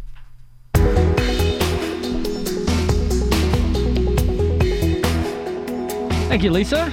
[6.29, 6.91] Thank you, Lisa.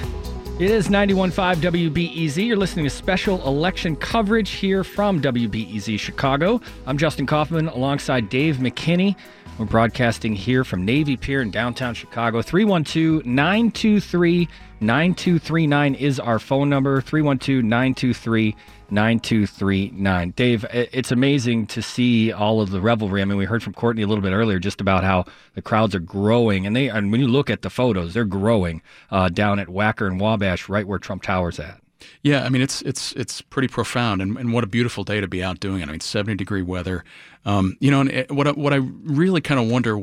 [0.58, 2.46] It is 91.5 WBEZ.
[2.46, 6.60] You're listening to special election coverage here from WBEZ Chicago.
[6.84, 9.16] I'm Justin Kaufman alongside Dave McKinney.
[9.58, 12.42] We're broadcasting here from Navy Pier in downtown Chicago.
[12.42, 14.48] 312 923
[14.80, 18.54] 9239 is our phone number 312 923
[18.88, 20.30] 9239.
[20.36, 23.20] Dave, it's amazing to see all of the revelry.
[23.20, 25.24] I mean, we heard from Courtney a little bit earlier just about how
[25.56, 28.80] the crowds are growing, and they and when you look at the photos, they're growing
[29.10, 31.80] uh, down at Wacker and Wabash, right where Trump Tower's at.
[32.22, 35.28] Yeah, I mean it's it's it's pretty profound, and, and what a beautiful day to
[35.28, 35.88] be out doing it.
[35.88, 37.04] I mean, seventy degree weather.
[37.44, 40.00] Um, you know, and it, what I, what I really kind of wonder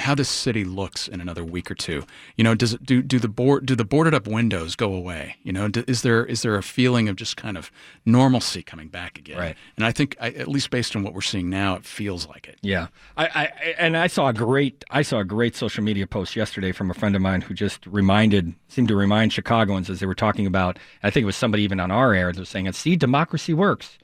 [0.00, 2.04] how this city looks in another week or two.
[2.36, 5.36] You know, does it do do the board do the boarded up windows go away?
[5.42, 7.70] You know, do, is there is there a feeling of just kind of
[8.04, 9.38] normalcy coming back again?
[9.38, 9.56] Right.
[9.76, 12.48] And I think, I, at least based on what we're seeing now, it feels like
[12.48, 12.58] it.
[12.62, 13.44] Yeah, I, I
[13.78, 16.94] and I saw a great I saw a great social media post yesterday from a
[16.94, 20.78] friend of mine who just reminded seemed to remind Chicagoans as they were talking about.
[21.02, 23.98] I think it was somebody even on our air that was saying, "See, democracy works."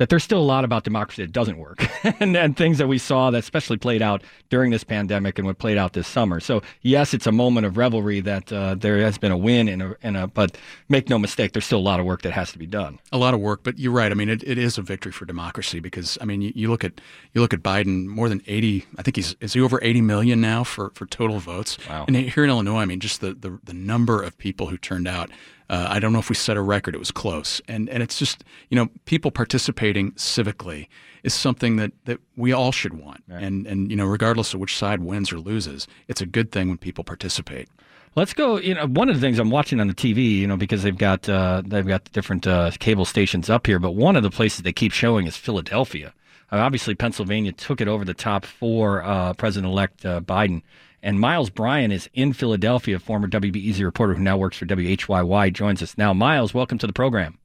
[0.00, 1.86] That there's still a lot about democracy that doesn't work
[2.20, 5.58] and, and things that we saw that especially played out during this pandemic and what
[5.58, 6.40] played out this summer.
[6.40, 9.82] So yes, it's a moment of revelry that uh, there has been a win in
[9.82, 10.56] a, in a, but
[10.88, 12.98] make no mistake, there's still a lot of work that has to be done.
[13.12, 14.10] A lot of work, but you're right.
[14.10, 16.82] I mean, it, it is a victory for democracy because I mean, you, you look
[16.82, 16.98] at
[17.34, 18.86] you look at Biden, more than 80.
[18.96, 21.76] I think he's is he over 80 million now for for total votes.
[21.86, 22.06] Wow.
[22.06, 25.06] And here in Illinois, I mean, just the the, the number of people who turned
[25.06, 25.30] out.
[25.70, 26.96] Uh, I don't know if we set a record.
[26.96, 30.88] It was close, and and it's just you know people participating civically
[31.22, 33.40] is something that, that we all should want, right.
[33.40, 36.68] and and you know regardless of which side wins or loses, it's a good thing
[36.68, 37.68] when people participate.
[38.16, 38.58] Let's go.
[38.58, 40.98] You know, one of the things I'm watching on the TV, you know, because they've
[40.98, 44.62] got uh, they've got different uh, cable stations up here, but one of the places
[44.62, 46.12] they keep showing is Philadelphia.
[46.50, 50.62] Uh, obviously, Pennsylvania took it over the top for uh, President-elect uh, Biden.
[51.02, 55.82] And Miles Bryan is in Philadelphia, former WBEZ reporter who now works for WHYY, joins
[55.82, 56.12] us now.
[56.12, 57.38] Miles, welcome to the program.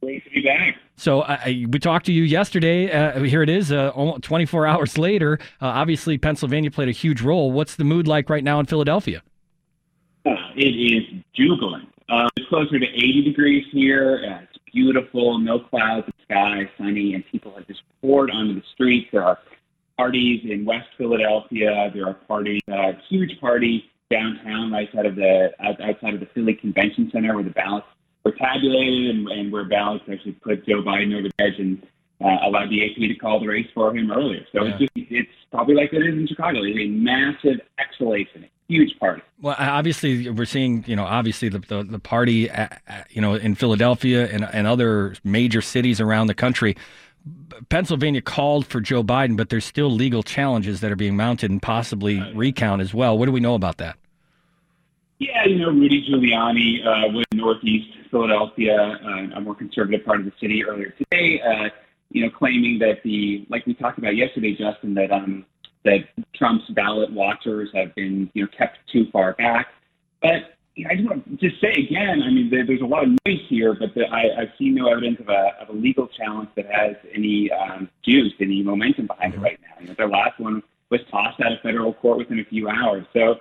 [0.00, 0.76] Great to be back.
[0.96, 2.90] So uh, we talked to you yesterday.
[2.92, 3.90] Uh, here it is, uh,
[4.22, 5.38] 24 hours later.
[5.60, 7.50] Uh, obviously, Pennsylvania played a huge role.
[7.50, 9.22] What's the mood like right now in Philadelphia?
[10.24, 11.02] Uh, it is
[11.34, 11.88] jubilant.
[12.08, 14.20] Uh, it's closer to 80 degrees here.
[14.42, 18.62] it's beautiful, no clouds, in the sky, sunny, and people have just poured onto the
[18.72, 19.08] streets.
[19.10, 19.38] There are
[20.02, 21.90] parties in West Philadelphia.
[21.94, 26.54] There are parties, uh, huge party downtown, right outside of the outside of the Philly
[26.54, 27.86] Convention Center, where the ballots
[28.24, 31.86] were tabulated and, and where ballots actually put Joe Biden over the edge and
[32.20, 34.44] uh, allowed the AP to call the race for him earlier.
[34.52, 34.70] So yeah.
[34.70, 36.62] it's just it's probably like it is in Chicago.
[36.64, 39.22] It's a massive exhalation, a huge party.
[39.40, 43.54] Well, obviously we're seeing, you know, obviously the the, the party, at, you know, in
[43.54, 46.76] Philadelphia and and other major cities around the country
[47.68, 51.62] Pennsylvania called for Joe Biden, but there's still legal challenges that are being mounted and
[51.62, 53.16] possibly recount as well.
[53.16, 53.96] What do we know about that?
[55.18, 60.18] Yeah, you know, Rudy Giuliani uh, was in Northeast Philadelphia, uh, a more conservative part
[60.18, 61.40] of the city earlier today.
[61.40, 61.68] Uh,
[62.10, 65.46] you know, claiming that the like we talked about yesterday, Justin, that um,
[65.84, 69.68] that Trump's ballot watchers have been you know kept too far back.
[70.20, 73.10] But I just want to just say again, I mean, there, there's a lot of
[73.10, 76.48] noise here, but the, I, I've seen no evidence of a, of a legal challenge
[76.56, 79.44] that has any um, juice, any momentum behind mm-hmm.
[79.44, 79.80] it right now.
[79.80, 83.04] You know, their last one was tossed out of federal court within a few hours.
[83.12, 83.36] So,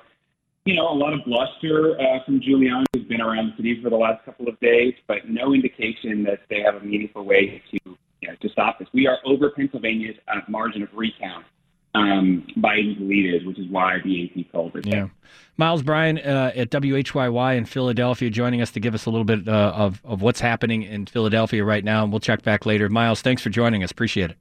[0.66, 3.90] you know, a lot of bluster uh, from Giuliani, who's been around the city for
[3.90, 7.98] the last couple of days, but no indication that they have a meaningful way to
[8.22, 8.88] you know, to stop this.
[8.94, 11.46] We are over Pennsylvania's uh, margin of recount
[11.94, 14.86] um, Biden's lead is, which is why the AP called it.
[14.86, 15.10] Yeah.
[15.58, 19.48] Miles Bryan uh, at WHYY in Philadelphia joining us to give us a little bit
[19.48, 22.04] uh, of, of what's happening in Philadelphia right now.
[22.04, 22.88] And we'll check back later.
[22.90, 23.92] Miles, thanks for joining us.
[23.92, 24.38] Appreciate it.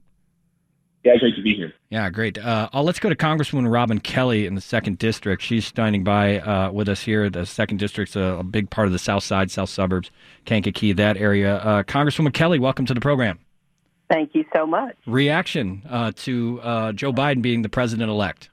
[1.03, 1.73] Yeah, great to be here.
[1.89, 2.37] Yeah, great.
[2.37, 5.41] Uh, uh let's go to Congresswoman Robin Kelly in the second district.
[5.41, 7.29] She's standing by uh, with us here.
[7.29, 10.11] The second district's a, a, big part of the South Side, South Suburbs,
[10.45, 11.57] Kankakee, that area.
[11.57, 13.39] Uh, Congresswoman Kelly, welcome to the program.
[14.11, 14.97] Thank you so much.
[15.05, 18.49] Reaction uh, to uh, Joe Biden being the president elect.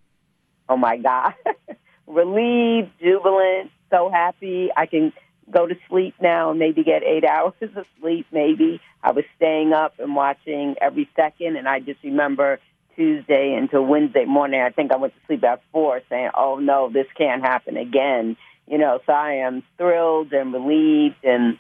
[0.69, 1.35] Oh my God.
[2.07, 4.69] Relieved, jubilant, so happy.
[4.77, 5.13] I can
[5.51, 8.81] go to sleep now and maybe get eight hours of sleep, maybe.
[9.03, 12.61] I was staying up and watching every second, and I just remember
[12.95, 14.61] Tuesday until Wednesday morning.
[14.61, 18.37] I think I went to sleep at four saying, oh no, this can't happen again.
[18.69, 21.59] You know, so I am thrilled and relieved and,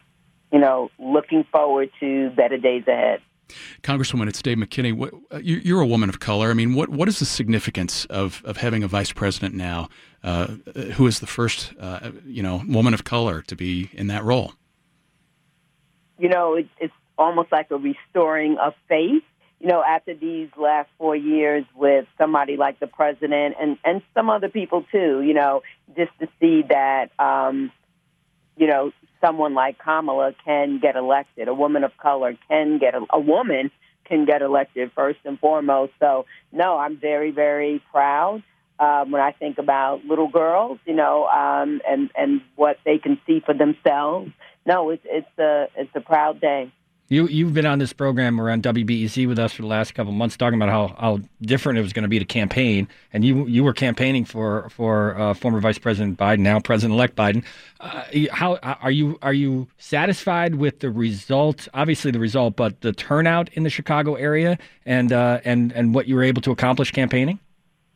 [0.52, 3.22] you know, looking forward to better days ahead.
[3.82, 4.92] Congresswoman, it's Dave McKinney.
[4.92, 6.50] What, uh, you're a woman of color.
[6.50, 9.88] I mean, what what is the significance of, of having a vice president now
[10.22, 10.46] uh,
[10.94, 14.52] who is the first, uh, you know, woman of color to be in that role?
[16.18, 19.22] You know, it, it's almost like a restoring of faith.
[19.60, 24.30] You know, after these last four years with somebody like the president and and some
[24.30, 25.22] other people too.
[25.22, 25.62] You know,
[25.96, 27.10] just to see that.
[27.18, 27.72] Um,
[28.56, 31.48] you know, someone like Kamala can get elected.
[31.48, 33.70] A woman of color can get a, a woman
[34.04, 35.92] can get elected first and foremost.
[36.00, 38.42] So no, I'm very very proud
[38.78, 43.20] um, when I think about little girls, you know, um, and and what they can
[43.26, 44.30] see for themselves.
[44.66, 46.72] No, it's it's a it's a proud day.
[47.10, 50.36] You you've been on this program around WBEZ with us for the last couple months,
[50.36, 53.64] talking about how, how different it was going to be to campaign, and you you
[53.64, 57.44] were campaigning for for uh, former Vice President Biden, now President elect Biden.
[57.80, 61.66] Uh, how are you are you satisfied with the result?
[61.72, 66.08] Obviously, the result, but the turnout in the Chicago area and uh, and and what
[66.08, 67.38] you were able to accomplish campaigning.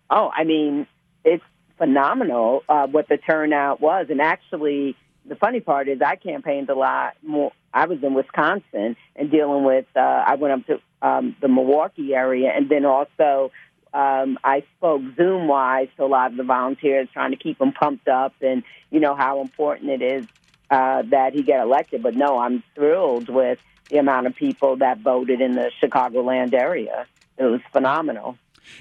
[0.08, 0.86] Oh, I mean,
[1.22, 1.44] it's
[1.76, 4.06] phenomenal uh, what the turnout was.
[4.08, 7.52] And actually, the funny part is I campaigned a lot more.
[7.72, 9.86] I was in Wisconsin and dealing with.
[9.94, 13.50] Uh, I went up to um, the Milwaukee area, and then also
[13.94, 17.72] um, I spoke Zoom wise to a lot of the volunteers, trying to keep them
[17.72, 20.26] pumped up, and you know how important it is
[20.70, 22.02] uh, that he get elected.
[22.02, 23.58] But no, I'm thrilled with
[23.90, 27.06] the amount of people that voted in the Chicagoland area.
[27.36, 28.38] It was phenomenal.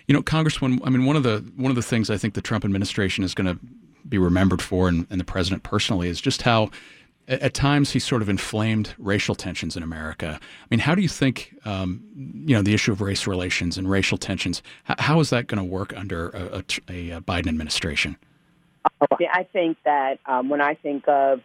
[0.08, 0.80] You know, Congressman.
[0.84, 3.34] I mean, one of the one of the things I think the Trump administration is
[3.34, 3.60] going to
[4.12, 6.70] be remembered for, and, and the president personally, is just how
[7.28, 10.38] at times he sort of inflamed racial tensions in America.
[10.42, 13.90] I mean, how do you think, um, you know, the issue of race relations and
[13.90, 18.18] racial tensions, how, how is that going to work under a, a, a, Biden administration?
[19.02, 21.42] I think that um, when I think of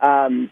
[0.00, 0.50] um,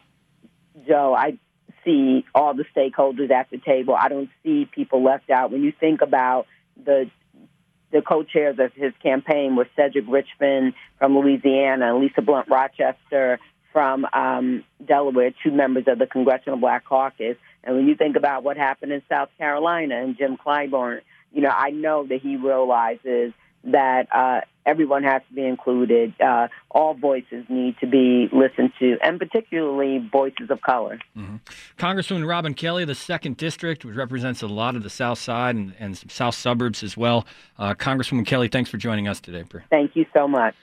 [0.86, 1.38] Joe, I
[1.84, 3.94] see all the stakeholders at the table.
[3.94, 5.52] I don't see people left out.
[5.52, 6.46] When you think about
[6.82, 7.10] the
[7.92, 13.38] the co-chairs of his campaign were Cedric Richmond from Louisiana and Lisa Blunt Rochester
[13.72, 17.36] from um, Delaware, two members of the Congressional Black Caucus.
[17.64, 21.00] And when you think about what happened in South Carolina and Jim Clyburn,
[21.32, 23.32] you know, I know that he realizes
[23.64, 26.14] that uh, everyone has to be included.
[26.20, 30.98] Uh, all voices need to be listened to, and particularly voices of color.
[31.16, 31.36] Mm-hmm.
[31.78, 35.74] Congresswoman Robin Kelly, the second district, which represents a lot of the South Side and,
[35.78, 37.26] and some South suburbs as well.
[37.58, 39.44] Uh, Congresswoman Kelly, thanks for joining us today.
[39.70, 40.54] Thank you so much.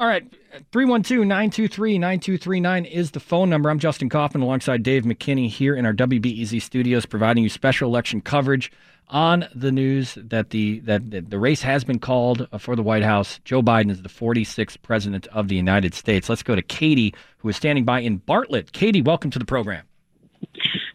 [0.00, 0.24] All right,
[0.72, 3.70] 312 923 9239 is the phone number.
[3.70, 8.20] I'm Justin Kaufman alongside Dave McKinney here in our WBEZ studios, providing you special election
[8.20, 8.72] coverage
[9.08, 13.02] on the news that the that, that the race has been called for the White
[13.02, 13.40] House.
[13.44, 16.28] Joe Biden is the 46th president of the United States.
[16.28, 18.72] Let's go to Katie, who is standing by in Bartlett.
[18.72, 19.84] Katie, welcome to the program.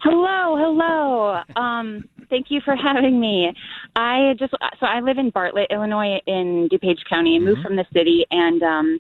[0.02, 1.41] Hello, hello.
[1.56, 3.54] Um, thank you for having me.
[3.95, 7.56] I just so I live in Bartlett, Illinois, in DuPage County, and mm-hmm.
[7.56, 8.26] moved from the city.
[8.32, 9.00] And um,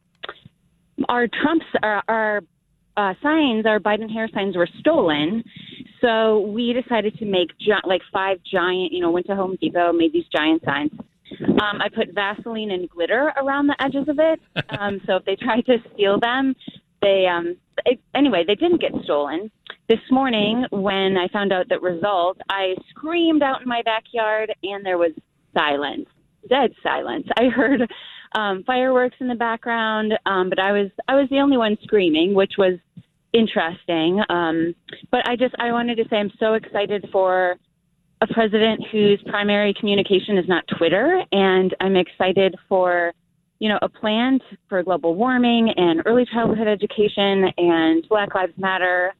[1.07, 2.41] our Trump's our, our
[2.97, 5.43] uh, signs, our Biden hair signs, were stolen.
[6.01, 8.91] So we decided to make gi- like five giant.
[8.91, 10.91] You know, went to Home Depot, made these giant signs.
[11.41, 14.39] Um, I put Vaseline and glitter around the edges of it.
[14.79, 16.55] Um, so if they tried to steal them,
[17.01, 19.51] they um, it, anyway they didn't get stolen
[19.89, 24.85] this morning, when I found out that result, I screamed out in my backyard and
[24.85, 25.11] there was
[25.57, 26.05] silence,
[26.47, 27.25] dead silence.
[27.37, 27.81] I heard
[28.35, 32.35] um, fireworks in the background, um, but I was I was the only one screaming,
[32.35, 32.77] which was
[33.33, 34.21] interesting.
[34.29, 34.75] Um,
[35.11, 37.57] but I just I wanted to say I'm so excited for
[38.21, 43.13] a president whose primary communication is not Twitter, and I'm excited for
[43.59, 49.13] you know a plan for global warming and early childhood education and Black Lives Matter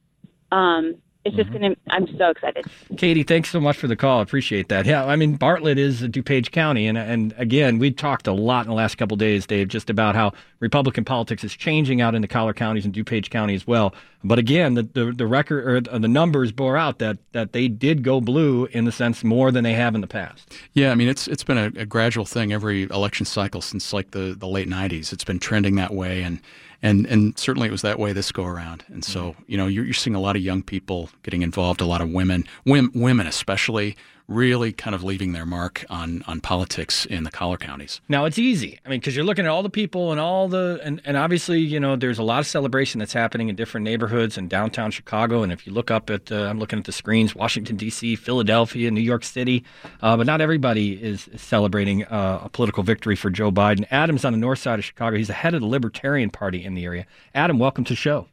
[0.51, 1.59] um, it's just mm-hmm.
[1.59, 2.65] going to, I'm so excited.
[2.95, 4.21] Katie, thanks so much for the call.
[4.21, 4.85] Appreciate that.
[4.85, 6.87] Yeah, I mean, Bartlett is DuPage County.
[6.87, 10.15] And, and again, we talked a lot in the last couple days, Dave, just about
[10.15, 13.93] how Republican politics is changing out in the collar counties and DuPage County as well.
[14.23, 18.01] But again, the, the, the record or the numbers bore out that, that they did
[18.01, 20.53] go blue in the sense more than they have in the past.
[20.73, 24.11] Yeah, I mean, it's it's been a, a gradual thing every election cycle since like
[24.11, 25.11] the, the late 90s.
[25.11, 26.21] It's been trending that way.
[26.23, 26.39] And
[26.81, 28.83] and and certainly it was that way this go around.
[28.87, 29.43] And so mm-hmm.
[29.47, 32.09] you know you're, you're seeing a lot of young people getting involved, a lot of
[32.09, 33.95] women, women, women especially
[34.29, 37.99] really kind of leaving their mark on on politics in the collar counties.
[38.07, 38.79] Now it's easy.
[38.85, 41.59] I mean, because you're looking at all the people and all the and, and obviously
[41.59, 45.43] you know there's a lot of celebration that's happening in different neighborhoods in downtown Chicago.
[45.43, 48.91] And if you look up at uh, I'm looking at the screens, Washington D.C., Philadelphia,
[48.91, 49.65] New York City,
[50.01, 53.85] uh, but not everybody is celebrating uh, a political victory for Joe Biden.
[53.89, 55.17] Adam's on the north side of Chicago.
[55.17, 57.07] He's the head of the Libertarian Party in the area.
[57.33, 58.27] Adam, welcome to the show.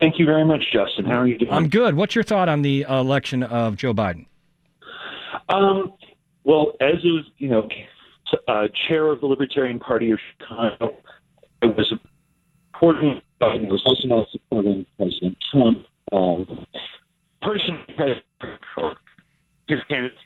[0.00, 1.06] Thank you very much, Justin.
[1.06, 1.52] How are you doing?
[1.52, 1.94] I'm good.
[1.94, 4.26] What's your thought on the election of Joe Biden?
[5.48, 5.92] Um,
[6.44, 7.68] well, as was, you know,
[8.48, 10.96] uh, chair of the Libertarian Party of Chicago,
[11.62, 11.92] I was
[12.72, 15.86] supporting Biden, was also not supporting President Trump.
[16.12, 16.66] Um,
[17.42, 17.84] personally,
[19.68, 20.16] his candidacy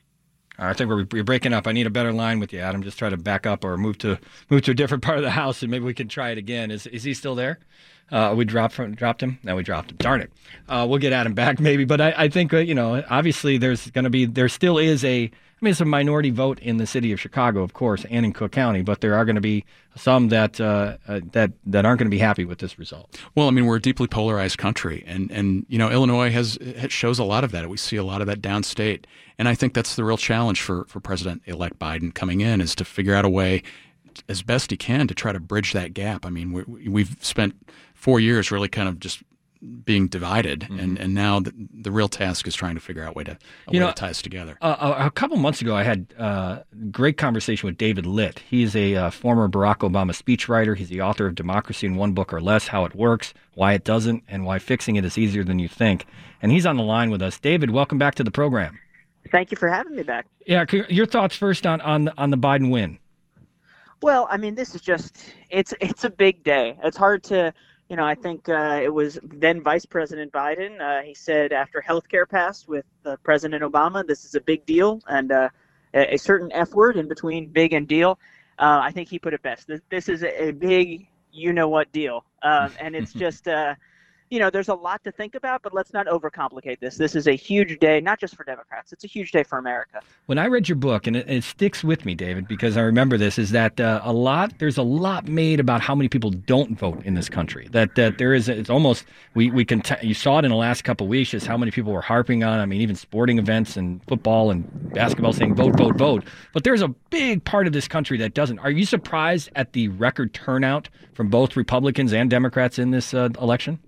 [0.60, 1.66] I think we're, we're breaking up.
[1.66, 2.82] I need a better line with you, Adam.
[2.82, 4.18] Just try to back up or move to
[4.50, 6.70] move to a different part of the house, and maybe we can try it again.
[6.70, 7.58] Is is he still there?
[8.10, 9.38] Uh, we dropped from, dropped him.
[9.42, 9.96] No, we dropped him.
[9.98, 10.32] Darn it.
[10.68, 13.90] Uh, we'll get Adam back maybe, but I, I think uh, you know obviously there's
[13.90, 16.86] going to be there still is a I mean, it's a minority vote in the
[16.86, 19.66] city of Chicago, of course, and in Cook County, but there are going to be
[19.94, 23.20] some that uh, uh, that that aren't going to be happy with this result.
[23.34, 27.18] Well, I mean, we're a deeply polarized country, and and you know, Illinois has shows
[27.18, 27.68] a lot of that.
[27.68, 29.04] We see a lot of that downstate,
[29.38, 32.84] and I think that's the real challenge for for President-elect Biden coming in is to
[32.86, 33.62] figure out a way
[34.30, 36.24] as best he can to try to bridge that gap.
[36.24, 37.54] I mean, we, we've spent
[38.00, 39.22] four years really kind of just
[39.84, 40.78] being divided, Mm-hmm.
[40.78, 43.32] and, and now the, the real task is trying to figure out a way to,
[43.32, 43.36] a
[43.70, 44.56] You way know, to tie us together.
[44.62, 46.60] Uh, a, a couple months ago, I had uh,
[46.90, 48.40] great conversation with David Litt.
[48.48, 50.74] He's a uh, former Barack Obama speechwriter.
[50.78, 53.84] He's the author of Democracy in One Book or Less: How It Works, Why It
[53.84, 56.06] Doesn't, and Why Fixing It is Easier Than You Think.
[56.40, 57.38] And he's on the line with us.
[57.38, 58.78] David, welcome back to the program.
[59.30, 60.24] Thank you for having me back.
[60.46, 62.98] Yeah, your thoughts first on on the, on the Biden win.
[64.00, 66.78] Well, I mean, this is just it's it's a big day.
[66.82, 67.52] It's hard to,
[67.90, 70.80] you know, I think uh, it was then Vice President Biden.
[70.80, 74.64] Uh, he said after health care passed with uh, President Obama, this is a big
[74.64, 75.48] deal, and uh,
[75.92, 78.16] a, a certain F word in between big and deal.
[78.60, 79.66] Uh, I think he put it best.
[79.66, 83.48] This, this is a, a big, you know what deal, um, and it's just.
[84.30, 86.96] You know, there's a lot to think about, but let's not overcomplicate this.
[86.96, 88.92] This is a huge day, not just for Democrats.
[88.92, 90.00] It's a huge day for America.
[90.26, 93.18] When I read your book, and it, it sticks with me, David, because I remember
[93.18, 96.78] this, is that uh, a lot there's a lot made about how many people don't
[96.78, 97.66] vote in this country.
[97.72, 99.04] That that there is it's almost
[99.34, 101.56] we we can t- you saw it in the last couple of weeks just how
[101.58, 102.60] many people were harping on.
[102.60, 106.24] I mean, even sporting events and football and basketball saying vote, vote, vote.
[106.52, 108.60] But there's a big part of this country that doesn't.
[108.60, 113.28] Are you surprised at the record turnout from both Republicans and Democrats in this uh,
[113.40, 113.80] election?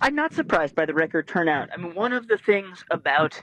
[0.00, 1.68] I'm not surprised by the record turnout.
[1.72, 3.40] I mean, one of the things about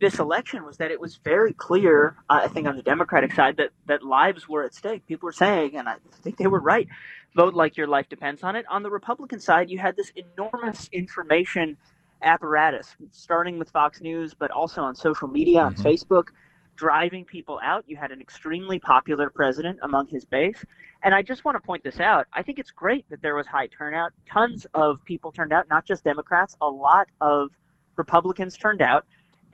[0.00, 3.56] this election was that it was very clear, uh, I think, on the Democratic side,
[3.56, 5.06] that, that lives were at stake.
[5.06, 6.86] People were saying, and I think they were right,
[7.34, 8.66] vote like your life depends on it.
[8.70, 11.76] On the Republican side, you had this enormous information
[12.22, 16.28] apparatus, starting with Fox News, but also on social media, on Facebook,
[16.76, 17.84] driving people out.
[17.86, 20.64] You had an extremely popular president among his base.
[21.02, 22.26] And I just want to point this out.
[22.32, 24.12] I think it's great that there was high turnout.
[24.30, 27.50] Tons of people turned out, not just Democrats, a lot of
[27.96, 29.04] Republicans turned out.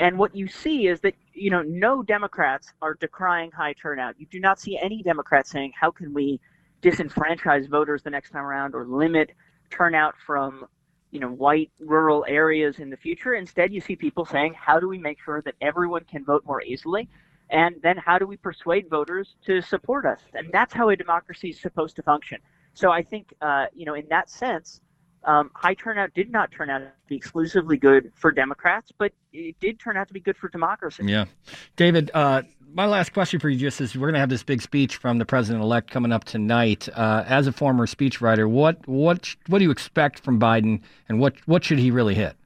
[0.00, 4.18] And what you see is that, you know, no Democrats are decrying high turnout.
[4.18, 6.40] You do not see any Democrats saying, how can we
[6.82, 9.32] disenfranchise voters the next time around or limit
[9.70, 10.66] turnout from,
[11.12, 13.34] you know, white rural areas in the future.
[13.34, 16.62] Instead, you see people saying, how do we make sure that everyone can vote more
[16.62, 17.08] easily?
[17.50, 20.20] And then how do we persuade voters to support us?
[20.32, 22.38] And that's how a democracy is supposed to function.
[22.72, 24.80] So I think, uh, you know, in that sense,
[25.24, 29.54] um, high turnout did not turn out to be exclusively good for Democrats, but it
[29.60, 31.04] did turn out to be good for democracy.
[31.06, 31.26] Yeah.
[31.76, 32.42] David, uh,
[32.74, 35.18] my last question for you just is we're going to have this big speech from
[35.18, 36.88] the president elect coming up tonight.
[36.94, 41.34] Uh, as a former speechwriter, what what what do you expect from Biden, and what
[41.46, 42.36] what should he really hit?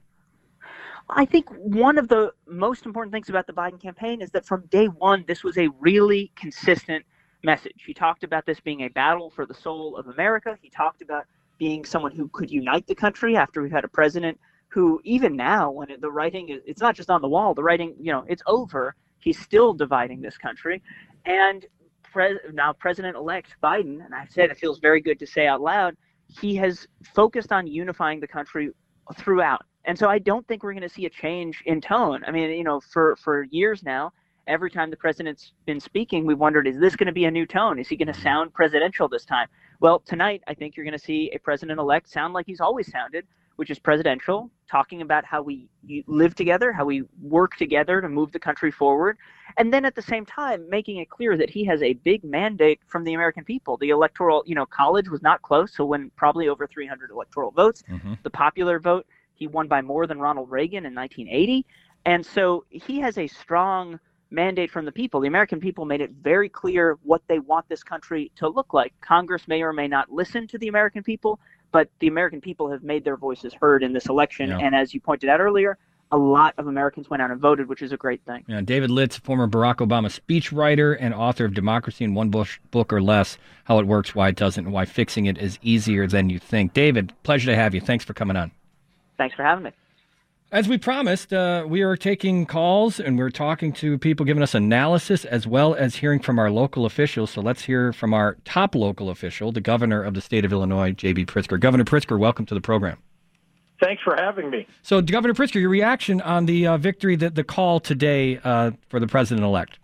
[1.09, 4.65] I think one of the most important things about the Biden campaign is that from
[4.65, 7.05] day one, this was a really consistent
[7.43, 7.83] message.
[7.85, 10.57] He talked about this being a battle for the soul of America.
[10.61, 11.23] He talked about
[11.57, 15.71] being someone who could unite the country after we've had a president who, even now,
[15.71, 18.43] when the writing is, it's not just on the wall, the writing, you know, it's
[18.45, 18.93] over.
[19.19, 20.81] He's still dividing this country.
[21.25, 21.65] And
[22.03, 25.95] pre- now President-elect Biden, and I've said it feels very good to say out loud,
[26.41, 28.71] he has focused on unifying the country
[29.15, 29.63] throughout.
[29.85, 32.23] And so I don't think we're going to see a change in tone.
[32.27, 34.11] I mean, you know, for, for years now,
[34.45, 37.45] every time the president's been speaking, we've wondered, is this going to be a new
[37.45, 37.79] tone?
[37.79, 39.47] Is he going to sound presidential this time?
[39.79, 42.91] Well, tonight, I think you're going to see a president elect sound like he's always
[42.91, 43.25] sounded,
[43.57, 45.67] which is presidential, talking about how we
[46.07, 49.17] live together, how we work together to move the country forward.
[49.57, 52.79] And then at the same time, making it clear that he has a big mandate
[52.87, 53.75] from the American people.
[53.77, 57.83] The electoral, you know, college was not close, so when probably over 300 electoral votes.
[57.89, 58.13] Mm-hmm.
[58.23, 61.65] The popular vote, he won by more than Ronald Reagan in 1980.
[62.05, 63.99] And so he has a strong
[64.29, 65.21] mandate from the people.
[65.21, 68.93] The American people made it very clear what they want this country to look like.
[69.01, 71.39] Congress may or may not listen to the American people,
[71.71, 74.49] but the American people have made their voices heard in this election.
[74.49, 74.59] Yeah.
[74.59, 75.77] And as you pointed out earlier,
[76.11, 78.45] a lot of Americans went out and voted, which is a great thing.
[78.47, 82.93] Yeah, David Litt, former Barack Obama speechwriter and author of Democracy in One Bush Book
[82.93, 86.29] or Less How It Works, Why It Doesn't, and Why Fixing It is Easier Than
[86.29, 86.73] You Think.
[86.73, 87.81] David, pleasure to have you.
[87.81, 88.51] Thanks for coming on.
[89.17, 89.71] Thanks for having me.
[90.49, 94.55] As we promised, uh, we are taking calls and we're talking to people giving us
[94.55, 97.31] analysis as well as hearing from our local officials.
[97.31, 100.93] So let's hear from our top local official, the governor of the state of Illinois,
[100.93, 101.25] J.B.
[101.25, 101.59] Pritzker.
[101.59, 102.97] Governor Pritzker, welcome to the program.
[103.81, 104.65] Thanks for having me.
[104.83, 109.01] So, Governor Pritzker, your reaction on the uh, victory, the, the call today uh, for
[109.01, 109.79] the president elect?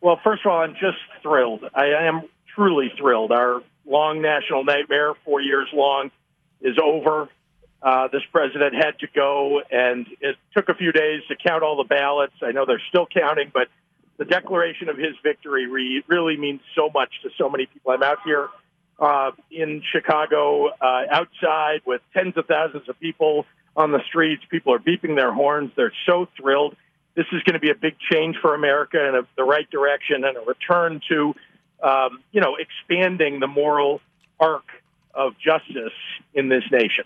[0.00, 1.64] Well, first of all, I'm just thrilled.
[1.74, 2.22] I am
[2.56, 3.30] truly thrilled.
[3.30, 6.10] Our long national nightmare, four years long,
[6.60, 7.28] is over.
[7.82, 11.76] Uh, this president had to go, and it took a few days to count all
[11.76, 12.34] the ballots.
[12.42, 13.68] I know they're still counting, but
[14.18, 17.92] the declaration of his victory re- really means so much to so many people.
[17.92, 18.48] I'm out here
[18.98, 24.42] uh, in Chicago, uh, outside with tens of thousands of people on the streets.
[24.50, 25.72] People are beeping their horns.
[25.74, 26.76] They're so thrilled.
[27.14, 30.24] This is going to be a big change for America in a, the right direction
[30.24, 31.34] and a return to,
[31.82, 34.02] um, you know, expanding the moral
[34.38, 34.66] arc
[35.14, 35.96] of justice
[36.34, 37.04] in this nation.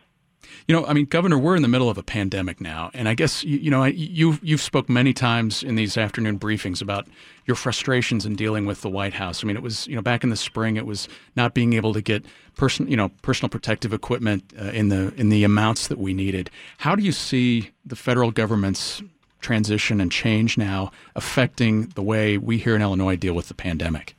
[0.67, 3.15] You know, I mean, Governor, we're in the middle of a pandemic now, and I
[3.15, 7.07] guess you, you know you've you've spoke many times in these afternoon briefings about
[7.47, 9.45] your frustrations in dealing with the White House.
[9.45, 11.93] I mean, it was you know back in the spring, it was not being able
[11.93, 12.25] to get
[12.57, 16.51] person you know personal protective equipment uh, in the in the amounts that we needed.
[16.79, 19.03] How do you see the federal government's
[19.41, 24.17] transition and change now affecting the way we here in Illinois deal with the pandemic?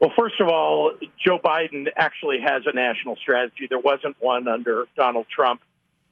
[0.00, 0.92] Well, first of all,
[1.22, 3.66] Joe Biden actually has a national strategy.
[3.68, 5.60] There wasn't one under Donald Trump,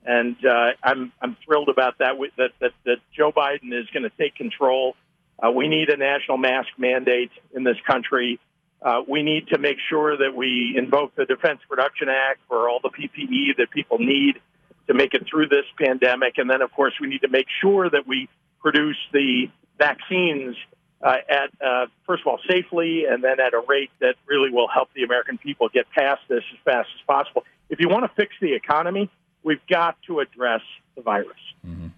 [0.04, 2.12] and uh, I'm I'm thrilled about that.
[2.36, 4.94] That that, that Joe Biden is going to take control.
[5.42, 8.38] Uh, we need a national mask mandate in this country.
[8.82, 12.80] Uh, we need to make sure that we invoke the Defense Production Act for all
[12.82, 14.38] the PPE that people need
[14.86, 17.88] to make it through this pandemic, and then, of course, we need to make sure
[17.88, 18.28] that we
[18.60, 20.56] produce the vaccines
[21.02, 24.68] uh, at uh, first of all safely, and then at a rate that really will
[24.68, 27.44] help the American people get past this as fast as possible.
[27.68, 29.10] If you want to fix the economy,
[29.42, 30.62] we've got to address
[30.96, 31.38] the virus.
[31.66, 31.88] Mm-hmm.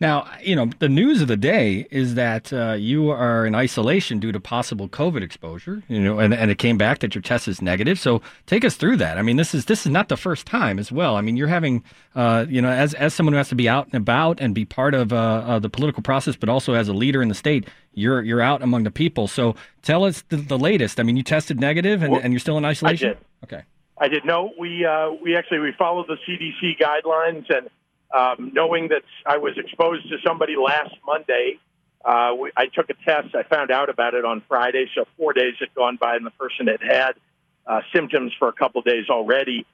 [0.00, 4.18] Now, you know, the news of the day is that uh, you are in isolation
[4.18, 5.82] due to possible COVID exposure.
[5.86, 8.00] You know, and, and it came back that your test is negative.
[8.00, 9.16] So take us through that.
[9.16, 11.16] I mean, this is this is not the first time as well.
[11.16, 11.84] I mean, you're having,
[12.16, 14.64] uh, you know, as as someone who has to be out and about and be
[14.64, 17.68] part of uh, uh the political process, but also as a leader in the state,
[17.94, 19.28] you're you're out among the people.
[19.28, 20.98] So tell us the, the latest.
[20.98, 23.10] I mean, you tested negative and, well, and you're still in isolation.
[23.10, 23.18] I did.
[23.44, 23.62] Okay.
[23.98, 24.24] I did.
[24.24, 27.70] No, we uh, we actually we followed the CDC guidelines and
[28.12, 31.58] um, knowing that I was exposed to somebody last Monday,
[32.04, 33.34] uh, we, I took a test.
[33.34, 36.30] I found out about it on Friday, so four days had gone by, and the
[36.32, 37.12] person had had
[37.66, 39.66] uh, symptoms for a couple of days already.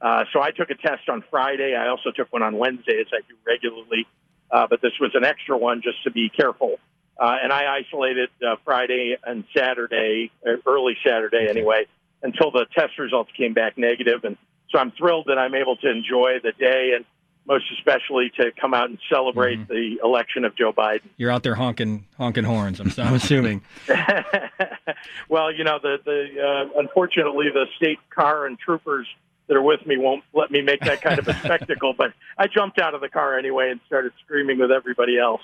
[0.00, 1.74] Uh, so I took a test on Friday.
[1.74, 4.06] I also took one on Wednesday, as I do regularly,
[4.50, 6.76] uh, but this was an extra one just to be careful.
[7.18, 10.30] Uh, and I isolated uh, Friday and Saturday,
[10.66, 11.86] early Saturday anyway,
[12.22, 14.24] until the test results came back negative.
[14.24, 14.36] And
[14.70, 17.06] so I'm thrilled that I'm able to enjoy the day and
[17.46, 19.72] most especially to come out and celebrate mm-hmm.
[19.72, 21.02] the election of Joe Biden.
[21.16, 22.80] You're out there honking honking horns.
[22.80, 23.62] I'm, I'm assuming.
[25.28, 29.06] well, you know, the the uh, unfortunately the state car and troopers
[29.48, 31.94] that are with me won't let me make that kind of a spectacle.
[31.96, 35.42] But I jumped out of the car anyway and started screaming with everybody else.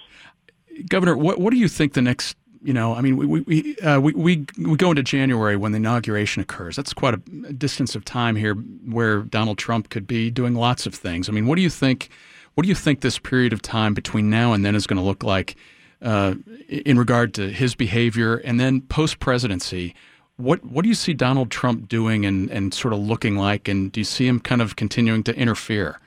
[0.89, 4.01] Governor, what what do you think the next you know, I mean, we we, uh,
[4.01, 6.77] we we we go into January when the inauguration occurs.
[6.77, 10.95] That's quite a distance of time here, where Donald Trump could be doing lots of
[10.95, 11.29] things.
[11.29, 12.09] I mean, what do you think?
[12.55, 15.03] What do you think this period of time between now and then is going to
[15.03, 15.57] look like
[16.03, 16.35] uh,
[16.69, 19.95] in regard to his behavior, and then post presidency?
[20.37, 23.91] What what do you see Donald Trump doing and and sort of looking like, and
[23.91, 25.99] do you see him kind of continuing to interfere?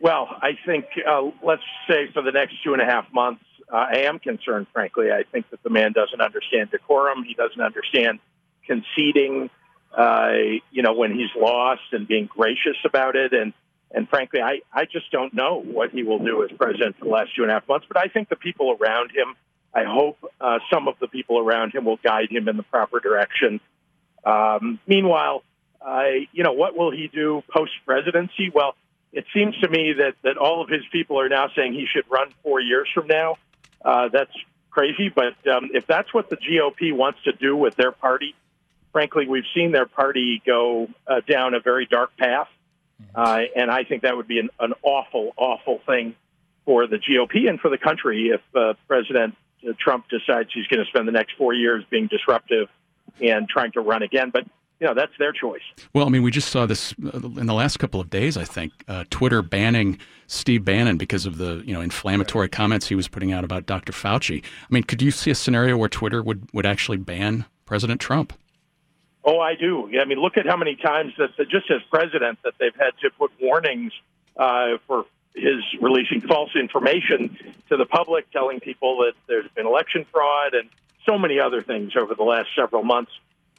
[0.00, 3.42] Well, I think uh, let's say for the next two and a half months
[3.72, 5.10] I am concerned, frankly.
[5.12, 7.24] I think that the man doesn't understand decorum.
[7.24, 8.18] He doesn't understand
[8.66, 9.50] conceding,
[9.96, 10.32] uh,
[10.70, 13.32] you know, when he's lost and being gracious about it.
[13.32, 13.52] And,
[13.90, 17.10] and frankly, I, I just don't know what he will do as president for the
[17.10, 17.86] last two and a half months.
[17.88, 19.34] But I think the people around him,
[19.74, 23.00] I hope uh, some of the people around him will guide him in the proper
[23.00, 23.60] direction.
[24.24, 25.42] Um, meanwhile,
[25.80, 28.50] uh, you know, what will he do post presidency?
[28.52, 28.74] Well,
[29.12, 32.04] it seems to me that, that all of his people are now saying he should
[32.10, 33.36] run four years from now.
[33.84, 34.32] Uh, that's
[34.70, 38.34] crazy, but um, if that's what the GOP wants to do with their party,
[38.92, 42.48] frankly, we've seen their party go uh, down a very dark path,
[43.14, 46.14] uh, and I think that would be an, an awful, awful thing
[46.64, 49.34] for the GOP and for the country if uh, President
[49.78, 52.68] Trump decides he's going to spend the next four years being disruptive
[53.20, 54.30] and trying to run again.
[54.30, 54.44] But
[54.80, 55.62] you know that's their choice.
[55.92, 58.36] Well, I mean, we just saw this uh, in the last couple of days.
[58.36, 62.94] I think uh, Twitter banning Steve Bannon because of the you know inflammatory comments he
[62.94, 63.92] was putting out about Dr.
[63.92, 64.42] Fauci.
[64.44, 68.32] I mean, could you see a scenario where Twitter would would actually ban President Trump?
[69.24, 69.88] Oh, I do.
[69.92, 72.74] Yeah, I mean, look at how many times that the, just as president that they've
[72.74, 73.92] had to put warnings
[74.36, 75.04] uh, for
[75.34, 77.36] his releasing false information
[77.68, 80.68] to the public, telling people that there's been election fraud and
[81.04, 83.12] so many other things over the last several months.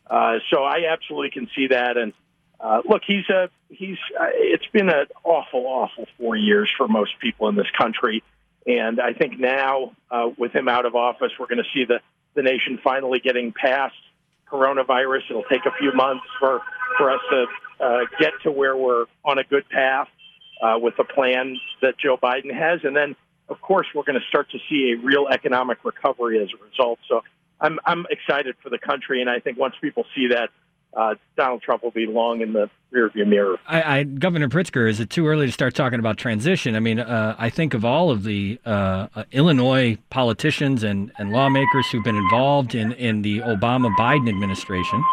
[0.09, 1.97] Uh, so I absolutely can see that.
[1.97, 2.13] And
[2.59, 3.97] uh, look, he's a he's.
[4.19, 8.23] Uh, it's been an awful, awful four years for most people in this country,
[8.65, 12.01] and I think now uh, with him out of office, we're going to see the
[12.35, 13.95] the nation finally getting past
[14.51, 15.21] coronavirus.
[15.29, 16.61] It'll take a few months for
[16.97, 17.45] for us to
[17.79, 20.09] uh, get to where we're on a good path
[20.61, 23.15] uh, with the plan that Joe Biden has, and then
[23.47, 26.99] of course we're going to start to see a real economic recovery as a result.
[27.07, 27.23] So
[27.61, 30.49] I'm I'm excited for the country, and I think once people see that,
[30.93, 33.57] uh, Donald Trump will be long in the rearview mirror.
[33.67, 36.75] I, I, Governor Pritzker, is it too early to start talking about transition?
[36.75, 41.31] I mean, uh, I think of all of the uh, uh Illinois politicians and, and
[41.31, 45.03] lawmakers who've been involved in, in the Obama Biden administration.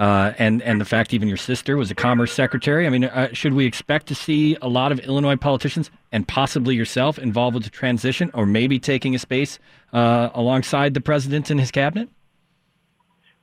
[0.00, 2.86] Uh, and and the fact even your sister was a commerce secretary.
[2.86, 6.74] I mean, uh, should we expect to see a lot of Illinois politicians and possibly
[6.74, 9.58] yourself involved with the transition, or maybe taking a space
[9.92, 12.08] uh, alongside the president and his cabinet?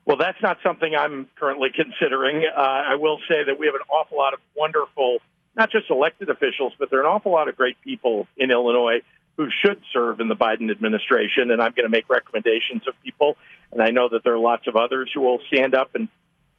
[0.05, 2.43] Well, that's not something I'm currently considering.
[2.45, 5.19] Uh, I will say that we have an awful lot of wonderful,
[5.55, 9.01] not just elected officials, but there are an awful lot of great people in Illinois
[9.35, 13.37] who should serve in the Biden administration, and I'm going to make recommendations of people.
[13.71, 16.07] And I know that there are lots of others who will stand up and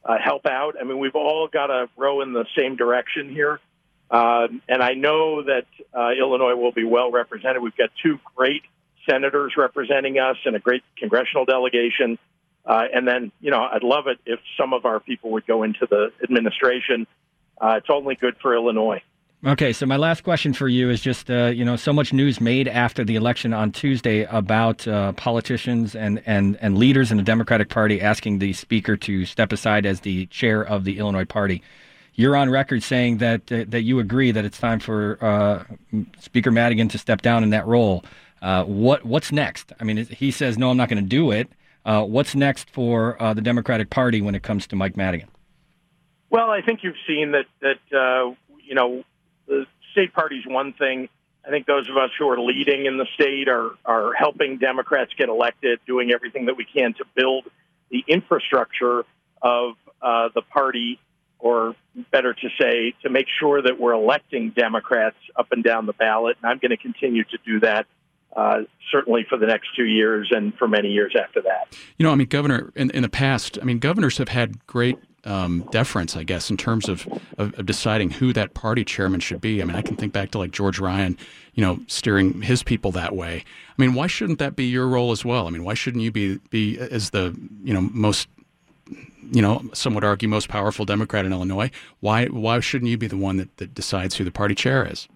[0.03, 0.75] uh, help out.
[0.79, 3.59] I mean, we've all got to row in the same direction here.
[4.09, 7.61] Uh, and I know that uh, Illinois will be well represented.
[7.61, 8.63] We've got two great
[9.07, 12.17] senators representing us and a great congressional delegation.
[12.65, 15.63] Uh, and then, you know, I'd love it if some of our people would go
[15.63, 17.07] into the administration.
[17.59, 19.01] Uh, it's only good for Illinois.
[19.45, 22.41] Okay, so my last question for you is just uh, you know so much news
[22.41, 27.23] made after the election on Tuesday about uh, politicians and, and and leaders in the
[27.23, 31.63] Democratic Party asking the Speaker to step aside as the chair of the Illinois Party.
[32.15, 35.63] You're on record saying that uh, that you agree that it's time for uh,
[36.19, 38.03] Speaker Madigan to step down in that role.
[38.41, 39.71] Uh, what what's next?
[39.79, 41.49] I mean, he says no, I'm not going to do it.
[41.85, 45.29] Uh, what's next for the Democratic Party when it comes to Mike Madigan?
[46.29, 48.35] Well, I think you've seen that that
[48.67, 49.05] you know
[49.49, 51.09] the state party's one thing.
[51.45, 55.11] I think those of us who are leading in the state are are helping Democrats
[55.17, 57.45] get elected, doing everything that we can to build
[57.89, 59.03] the infrastructure
[59.41, 60.99] of uh, the party,
[61.39, 61.75] or
[62.11, 66.37] better to say, to make sure that we're electing Democrats up and down the ballot.
[66.41, 67.87] And I'm going to continue to do that.
[68.35, 68.59] Uh,
[68.91, 71.75] certainly for the next two years and for many years after that.
[71.97, 74.99] You know, I mean, Governor, in, in the past, I mean, governors have had great
[75.25, 77.07] um, deference, I guess, in terms of,
[77.37, 79.61] of, of, deciding who that party chairman should be.
[79.61, 81.17] I mean, I can think back to like George Ryan,
[81.53, 83.43] you know, steering his people that way.
[83.77, 85.47] I mean, why shouldn't that be your role as well?
[85.47, 88.27] I mean, why shouldn't you be be as the you know most
[89.31, 91.69] you know, some would argue most powerful Democrat in Illinois.
[91.99, 95.07] Why why shouldn't you be the one that, that decides who the party chair is?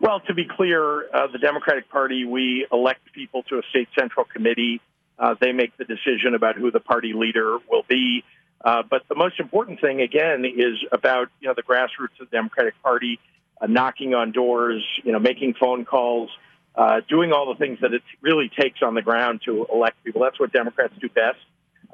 [0.00, 4.24] Well, to be clear, uh, the Democratic Party, we elect people to a state central
[4.24, 4.80] committee.
[5.18, 8.24] Uh, they make the decision about who the party leader will be.
[8.62, 12.36] Uh, but the most important thing, again, is about you know the grassroots of the
[12.36, 13.18] Democratic Party,
[13.60, 16.30] uh, knocking on doors, you know, making phone calls,
[16.74, 20.20] uh, doing all the things that it really takes on the ground to elect people.
[20.22, 21.38] That's what Democrats do best,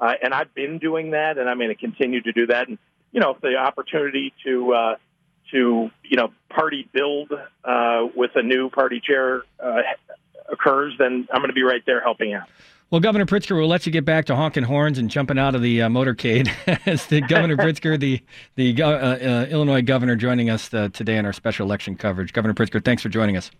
[0.01, 2.67] uh, and I've been doing that, and I'm going to continue to do that.
[2.67, 2.77] And
[3.13, 4.95] you know, if the opportunity to uh,
[5.51, 7.31] to you know party build
[7.63, 9.81] uh, with a new party chair uh,
[10.51, 12.49] occurs, then I'm going to be right there helping out.
[12.89, 15.61] Well, Governor Pritzker, we'll let you get back to honking horns and jumping out of
[15.61, 16.49] the uh, motorcade.
[16.85, 18.21] As the Governor Pritzker, the
[18.55, 22.31] the uh, uh, Illinois governor, joining us uh, today in our special election coverage.
[22.31, 23.51] Governor Pritzker, thanks for joining us.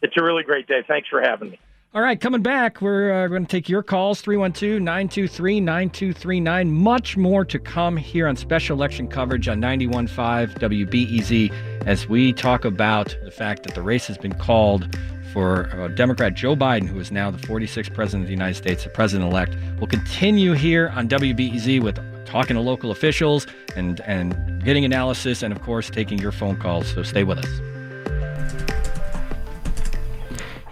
[0.00, 0.84] It's a really great day.
[0.86, 1.58] Thanks for having me.
[1.92, 6.72] All right, coming back, we're uh, going to take your calls 312 923 9239.
[6.72, 11.52] Much more to come here on special election coverage on 91.5 WBEZ
[11.84, 14.96] as we talk about the fact that the race has been called
[15.32, 18.84] for uh, Democrat Joe Biden, who is now the 46th president of the United States,
[18.84, 19.56] the president elect.
[19.78, 25.52] We'll continue here on WBEZ with talking to local officials and, and getting analysis and,
[25.52, 26.86] of course, taking your phone calls.
[26.92, 27.71] So stay with us.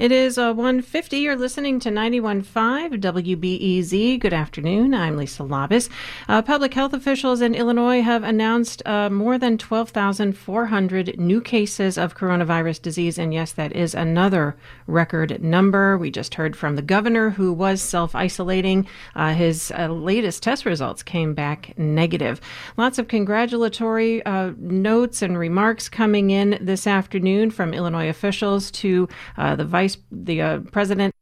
[0.01, 1.19] It is uh, 150.
[1.19, 4.19] You're listening to 91.5 WBEZ.
[4.19, 4.95] Good afternoon.
[4.95, 5.91] I'm Lisa Labuz.
[6.27, 12.17] Uh, public health officials in Illinois have announced uh, more than 12,400 new cases of
[12.17, 13.19] coronavirus disease.
[13.19, 15.99] And yes, that is another record number.
[15.99, 18.87] We just heard from the governor who was self isolating.
[19.15, 22.41] Uh, his uh, latest test results came back negative.
[22.79, 29.07] Lots of congratulatory uh, notes and remarks coming in this afternoon from Illinois officials to
[29.37, 31.15] the vice vice the uh, president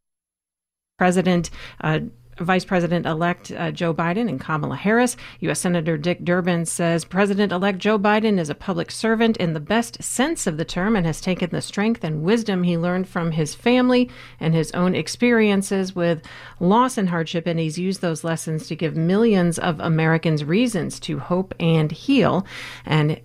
[0.97, 1.49] president
[1.81, 1.99] uh,
[2.39, 5.17] Vice President elect uh, Joe Biden and Kamala Harris.
[5.41, 5.59] U.S.
[5.59, 10.01] Senator Dick Durbin says President elect Joe Biden is a public servant in the best
[10.01, 13.55] sense of the term and has taken the strength and wisdom he learned from his
[13.55, 14.09] family
[14.39, 16.23] and his own experiences with
[16.59, 21.19] loss and hardship, and he's used those lessons to give millions of Americans reasons to
[21.19, 22.45] hope and heal.
[22.85, 23.19] And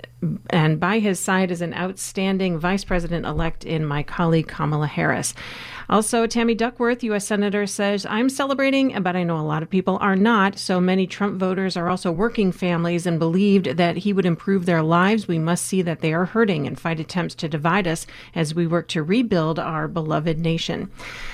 [0.50, 5.34] and by his side is an outstanding vice president elect in my colleague Kamala Harris.
[5.88, 7.26] Also, Tammy Duckworth, U.S.
[7.26, 10.58] Senator, says, I'm celebrating, but I know a lot of people are not.
[10.58, 14.82] So many Trump voters are also working families and believed that he would improve their
[14.82, 15.28] lives.
[15.28, 18.66] We must see that they are hurting and fight attempts to divide us as we
[18.66, 20.90] work to rebuild our beloved nation.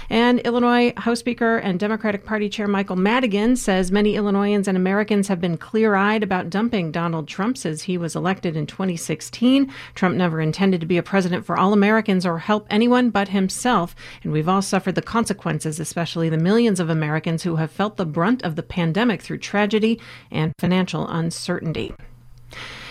[0.08, 5.28] And Illinois House Speaker and Democratic Party Chair Michael Madigan says many Illinoisans and Americans
[5.28, 9.72] have been clear eyed about dumping Donald Trump since he was elected in 2016.
[9.94, 13.94] Trump never intended to be a president for all Americans or help anyone but himself,
[14.24, 18.06] and we've all suffered the consequences, especially the millions of Americans who have felt the
[18.06, 21.92] brunt of the pandemic through tragedy and financial uncertainty.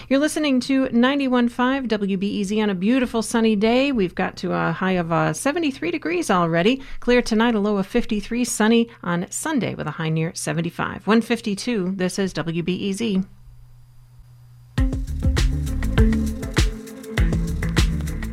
[0.07, 3.91] You're listening to 91.5 WBEZ on a beautiful sunny day.
[3.91, 6.83] We've got to a high of uh, 73 degrees already.
[6.99, 8.45] Clear tonight, a low of 53.
[8.45, 11.07] Sunny on Sunday with a high near 75.
[11.07, 11.93] 152.
[11.95, 13.25] This is WBEZ.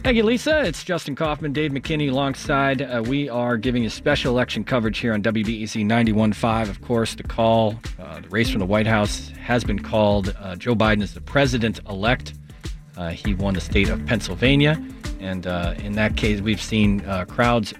[0.06, 0.60] Thank you, Lisa.
[0.60, 2.80] It's Justin Kaufman, Dave McKinney alongside.
[2.80, 6.68] Uh, we are giving you special election coverage here on WBEZ 91.5.
[6.68, 10.32] Of course, the call, uh, the race from the White House has been called.
[10.38, 12.34] Uh, Joe Biden is the president elect.
[12.96, 14.80] Uh, he won the state of Pennsylvania.
[15.18, 17.74] And uh, in that case, we've seen uh, crowds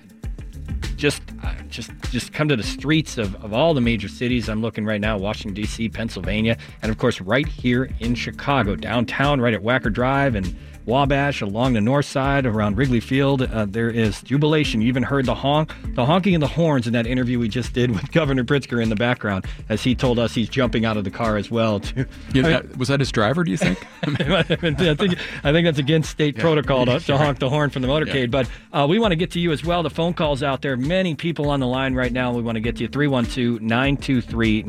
[0.97, 1.23] just
[1.69, 4.49] just just come to the streets of, of all the major cities.
[4.49, 9.41] I'm looking right now, Washington, D.C., Pennsylvania, and of course, right here in Chicago, downtown,
[9.41, 10.57] right at Wacker Drive and
[10.87, 13.43] Wabash, along the north side around Wrigley Field.
[13.43, 14.81] Uh, there is jubilation.
[14.81, 17.73] You even heard the honk, the honking of the horns in that interview we just
[17.73, 21.05] did with Governor Pritzker in the background, as he told us he's jumping out of
[21.05, 21.81] the car as well.
[21.81, 23.43] To, yeah, I mean, was that his driver?
[23.43, 23.85] Do you think?
[24.03, 26.43] I think I think that's against state yeah.
[26.43, 28.33] protocol to, to, honk the horn from the motorcade.
[28.33, 28.43] Yeah.
[28.43, 29.83] But uh, we want to get to you as well.
[29.83, 30.77] The phone calls out there.
[30.77, 32.33] Many people on the line right now.
[32.33, 32.89] We want to get to you.
[32.89, 34.63] 312 923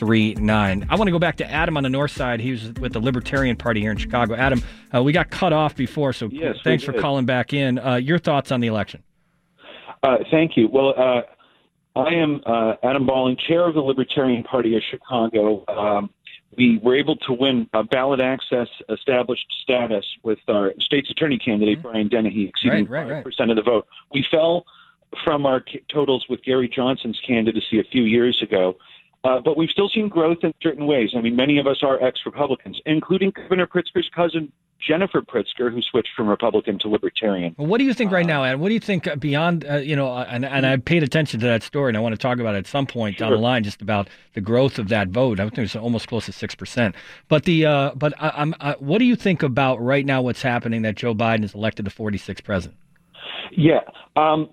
[0.00, 0.86] 9239.
[0.90, 2.40] I want to go back to Adam on the north side.
[2.40, 4.34] He was with the Libertarian Party here in Chicago.
[4.34, 4.62] Adam,
[4.94, 7.78] uh, we got cut off before, so yes, thanks for calling back in.
[7.78, 9.02] Uh, your thoughts on the election?
[10.02, 10.68] Uh, thank you.
[10.68, 11.22] Well, uh,
[11.98, 15.64] I am uh, Adam Balling, chair of the Libertarian Party of Chicago.
[15.68, 16.10] Um,
[16.56, 21.78] we were able to win a ballot access established status with our state's attorney candidate,
[21.78, 21.88] mm-hmm.
[21.88, 23.36] Brian Dennis, exceeding right, right, right.
[23.38, 23.86] 5% of the vote.
[24.12, 24.64] We fell
[25.24, 28.76] from our totals with Gary Johnson's candidacy a few years ago.
[29.24, 31.10] Uh, but we've still seen growth in certain ways.
[31.16, 34.52] I mean, many of us are ex Republicans, including Governor Pritzker's cousin,
[34.86, 37.54] Jennifer Pritzker, who switched from Republican to Libertarian.
[37.58, 38.60] Well, what do you think right now, Adam?
[38.60, 41.46] What do you think beyond, uh, you know, uh, and, and I paid attention to
[41.46, 43.26] that story, and I want to talk about it at some point sure.
[43.26, 45.40] down the line, just about the growth of that vote.
[45.40, 46.94] I think it's almost close to six percent.
[47.26, 50.22] But the, uh, but I, I'm, I, what do you think about right now?
[50.22, 52.78] What's happening that Joe Biden is elected the 46th president?
[53.50, 53.80] Yeah,
[54.14, 54.48] um,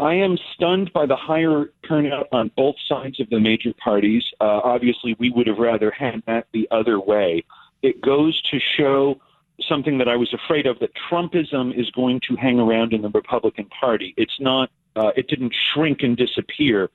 [0.00, 4.24] I am stunned by the higher turnout on both sides of the major parties.
[4.40, 7.44] Uh, obviously, we would have rather had that the other way.
[7.82, 9.20] It goes to show
[9.68, 13.10] something that I was afraid of that Trumpism is going to hang around in the
[13.10, 14.14] Republican Party.
[14.16, 16.88] It's not, uh, it didn't shrink and disappear,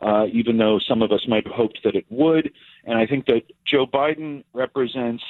[0.00, 2.52] uh, even though some of us might have hoped that it would.
[2.84, 5.24] And I think that Joe Biden represents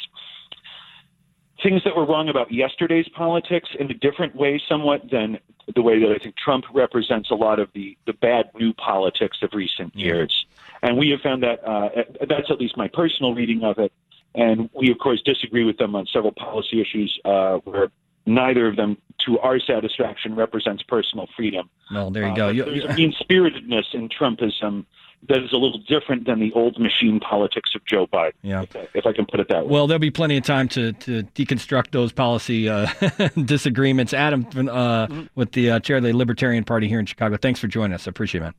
[1.62, 5.38] things that were wrong about yesterday's politics in a different way, somewhat than
[5.74, 9.38] the way that I think Trump represents a lot of the, the bad new politics
[9.42, 10.46] of recent years.
[10.82, 11.90] And we have found that uh,
[12.28, 13.92] that's at least my personal reading of it.
[14.34, 17.90] And we, of course, disagree with them on several policy issues uh, where
[18.26, 21.68] neither of them, to our satisfaction, represents personal freedom.
[21.92, 22.48] Well, there you go.
[22.48, 24.86] Uh, there's a mean spiritedness in Trumpism
[25.28, 28.32] that is a little different than the old machine politics of Joe Biden.
[28.42, 29.72] Yeah, if I, if I can put it that way.
[29.72, 32.88] Well, there'll be plenty of time to, to deconstruct those policy uh,
[33.44, 34.12] disagreements.
[34.12, 35.22] Adam, uh, mm-hmm.
[35.34, 38.08] with the uh, chair of the Libertarian Party here in Chicago, thanks for joining us.
[38.08, 38.54] I appreciate it, man.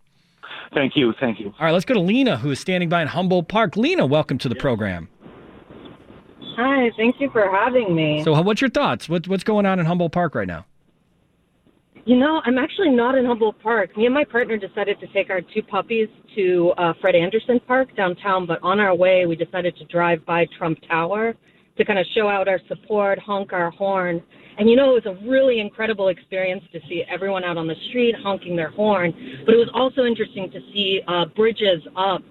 [0.74, 1.14] Thank you.
[1.20, 1.53] Thank you.
[1.59, 3.76] All right, let's go to Lena, who is standing by in Humboldt Park.
[3.78, 5.09] Lena, welcome to the program.
[6.55, 8.24] Hi, thank you for having me.
[8.24, 9.09] So, what's your thoughts?
[9.09, 10.66] What, what's going on in Humboldt Park right now?
[12.05, 13.95] You know, I'm actually not in Humboldt Park.
[13.95, 17.95] Me and my partner decided to take our two puppies to uh, Fred Anderson Park
[17.95, 21.33] downtown, but on our way, we decided to drive by Trump Tower
[21.77, 24.21] to kind of show out our support, honk our horn.
[24.57, 27.75] And you know, it was a really incredible experience to see everyone out on the
[27.87, 29.13] street honking their horn,
[29.45, 32.21] but it was also interesting to see uh, bridges up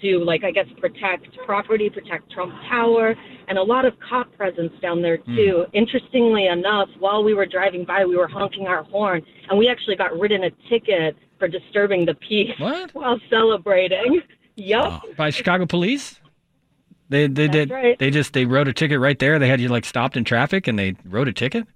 [0.00, 3.14] to like I guess protect property, protect Trump Tower,
[3.48, 5.36] and a lot of cop presence down there hmm.
[5.36, 5.64] too.
[5.66, 5.70] Mm.
[5.72, 9.96] Interestingly enough, while we were driving by, we were honking our horn, and we actually
[9.96, 12.90] got written a ticket for disturbing the peace what?
[12.94, 14.20] while celebrating.
[14.56, 15.02] Yup.
[15.04, 15.12] Oh.
[15.16, 16.20] By Chicago police.
[17.10, 17.98] They they That's did right.
[17.98, 19.38] they just they wrote a ticket right there.
[19.38, 21.66] They had you like stopped in traffic and they wrote a ticket.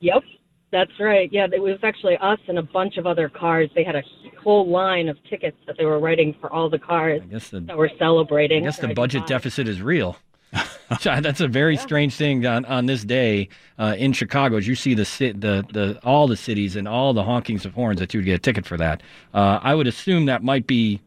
[0.00, 0.22] Yep.
[0.70, 1.28] That's right.
[1.32, 3.68] Yeah, it was actually us and a bunch of other cars.
[3.74, 4.02] They had a
[4.40, 7.90] whole line of tickets that they were writing for all the cars the, that were
[7.98, 8.62] celebrating.
[8.62, 10.16] I guess the budget deficit is real.
[11.04, 11.80] That's a very yeah.
[11.80, 13.48] strange thing on, on this day
[13.78, 14.56] uh, in Chicago.
[14.56, 15.04] As you see the
[15.36, 18.34] the the all the cities and all the honkings of horns that you would get
[18.34, 19.02] a ticket for that.
[19.32, 21.00] Uh, I would assume that might be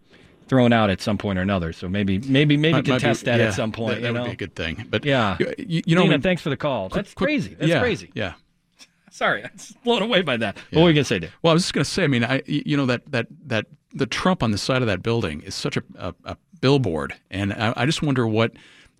[0.48, 1.74] thrown out at some point or another.
[1.74, 3.96] So maybe maybe maybe might, contest might be, that yeah, at some point.
[3.96, 4.22] That, that you know?
[4.22, 4.88] would be a good thing.
[4.90, 6.90] But yeah, you, you know, Nina, thanks for the call.
[6.90, 7.56] That's quick, crazy.
[7.56, 8.12] That's yeah, crazy.
[8.14, 8.34] Yeah.
[9.12, 9.52] Sorry, I'm
[9.84, 10.58] blown away by that.
[10.72, 10.80] Yeah.
[10.80, 11.36] What were you gonna say, Dave?
[11.42, 12.04] Well, I was just gonna say.
[12.04, 15.04] I mean, I you know that that that the Trump on the side of that
[15.04, 18.54] building is such a, a, a billboard, and I, I, just wonder what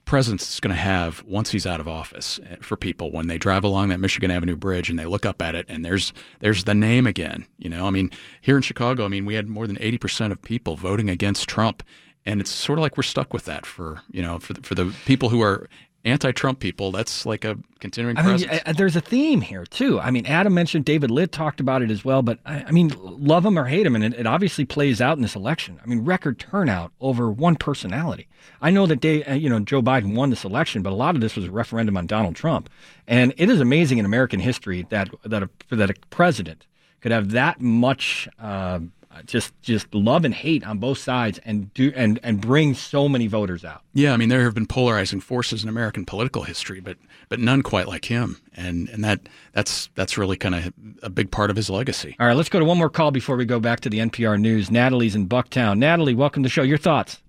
[0.06, 3.38] presence it's going to have once he's out of office eh, for people when they
[3.38, 6.66] drive along that Michigan Avenue Bridge and they look up at it and there's there's
[6.66, 7.46] the name again.
[7.58, 10.32] You know, I mean, here in Chicago, I mean, we had more than eighty percent
[10.32, 11.84] of people voting against Trump,
[12.26, 14.76] and it's sort of like we're stuck with that for you know for the, for
[14.76, 15.68] the people who are
[16.06, 18.52] anti-Trump people, that's like a continuing I presence.
[18.52, 20.00] mean, uh, there's a theme here too.
[20.00, 22.94] I mean, Adam mentioned David Litt talked about it as well, but I, I mean,
[23.00, 25.80] love him or hate him, and it, it, obviously plays out in this election.
[25.84, 28.28] I mean, record turnout over one personality.
[28.62, 31.16] I know that they, uh, you know, Joe Biden won this election, but a lot
[31.16, 32.70] of this was a referendum on Donald Trump,
[33.08, 36.68] and it is amazing in American history that that a, that a president
[37.02, 38.28] could have that much.
[38.40, 38.80] Uh,
[39.26, 43.28] just just love and hate on both sides and do and and bring so many
[43.28, 43.82] voters out.
[43.94, 46.98] Yeah, I mean there have been polarizing forces in American political history, but
[47.30, 51.32] but none quite like him, and and that that's that's really kind of a big
[51.32, 52.16] part of his legacy.
[52.20, 54.40] All right, let's go to one more call before we go back to the NPR
[54.40, 54.72] news.
[54.72, 55.78] Natalie's in Bucktown.
[55.78, 56.64] Natalie, welcome to the show.
[56.64, 57.22] Your thoughts?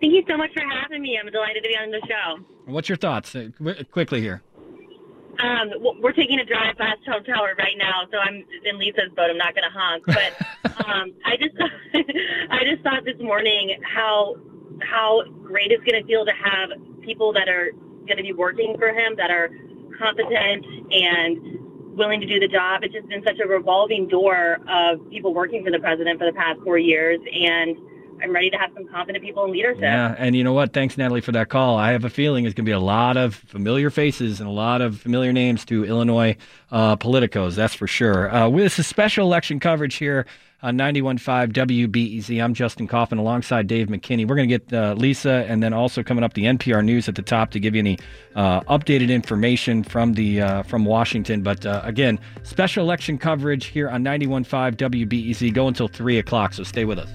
[0.00, 1.18] Thank you so much for having me.
[1.22, 2.44] I'm delighted to be on the show.
[2.72, 3.36] What's your thoughts?
[3.36, 3.50] Uh,
[3.90, 4.42] quickly here.
[5.42, 9.30] Um, we're taking a drive past Trump Tower right now, so I'm in Lisa's boat.
[9.30, 11.56] I'm not going to honk, but um, I just
[12.50, 14.36] I just thought this morning how
[14.82, 16.70] how great it's going to feel to have
[17.02, 17.70] people that are
[18.06, 19.50] going to be working for him that are
[19.98, 22.82] competent and willing to do the job.
[22.82, 26.36] It's just been such a revolving door of people working for the president for the
[26.36, 27.76] past four years, and
[28.22, 29.82] I'm ready to have some confident people in leadership.
[29.82, 30.72] Yeah, and you know what?
[30.72, 31.76] Thanks, Natalie, for that call.
[31.76, 34.52] I have a feeling it's going to be a lot of familiar faces and a
[34.52, 36.36] lot of familiar names to Illinois
[36.70, 37.54] uh, politicos.
[37.54, 38.32] That's for sure.
[38.32, 40.26] Uh, this special election coverage here
[40.62, 42.42] on 91.5 WBEZ.
[42.42, 44.26] I'm Justin Kaufman alongside Dave McKinney.
[44.26, 47.14] We're going to get uh, Lisa and then also coming up the NPR News at
[47.14, 47.98] the top to give you any
[48.34, 51.42] uh, updated information from the uh, from Washington.
[51.42, 55.52] But uh, again, special election coverage here on 91.5 WBEZ.
[55.54, 57.10] Go until 3 o'clock, so stay with us.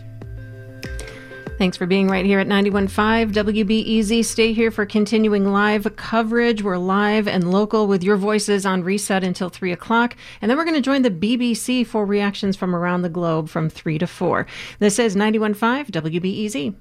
[1.57, 4.25] Thanks for being right here at 91.5 WBEZ.
[4.25, 6.61] Stay here for continuing live coverage.
[6.61, 10.17] We're live and local with your voices on Reset until 3 o'clock.
[10.41, 13.69] And then we're going to join the BBC for reactions from around the globe from
[13.69, 14.45] 3 to 4.
[14.79, 16.75] This is 91.5 WBEZ.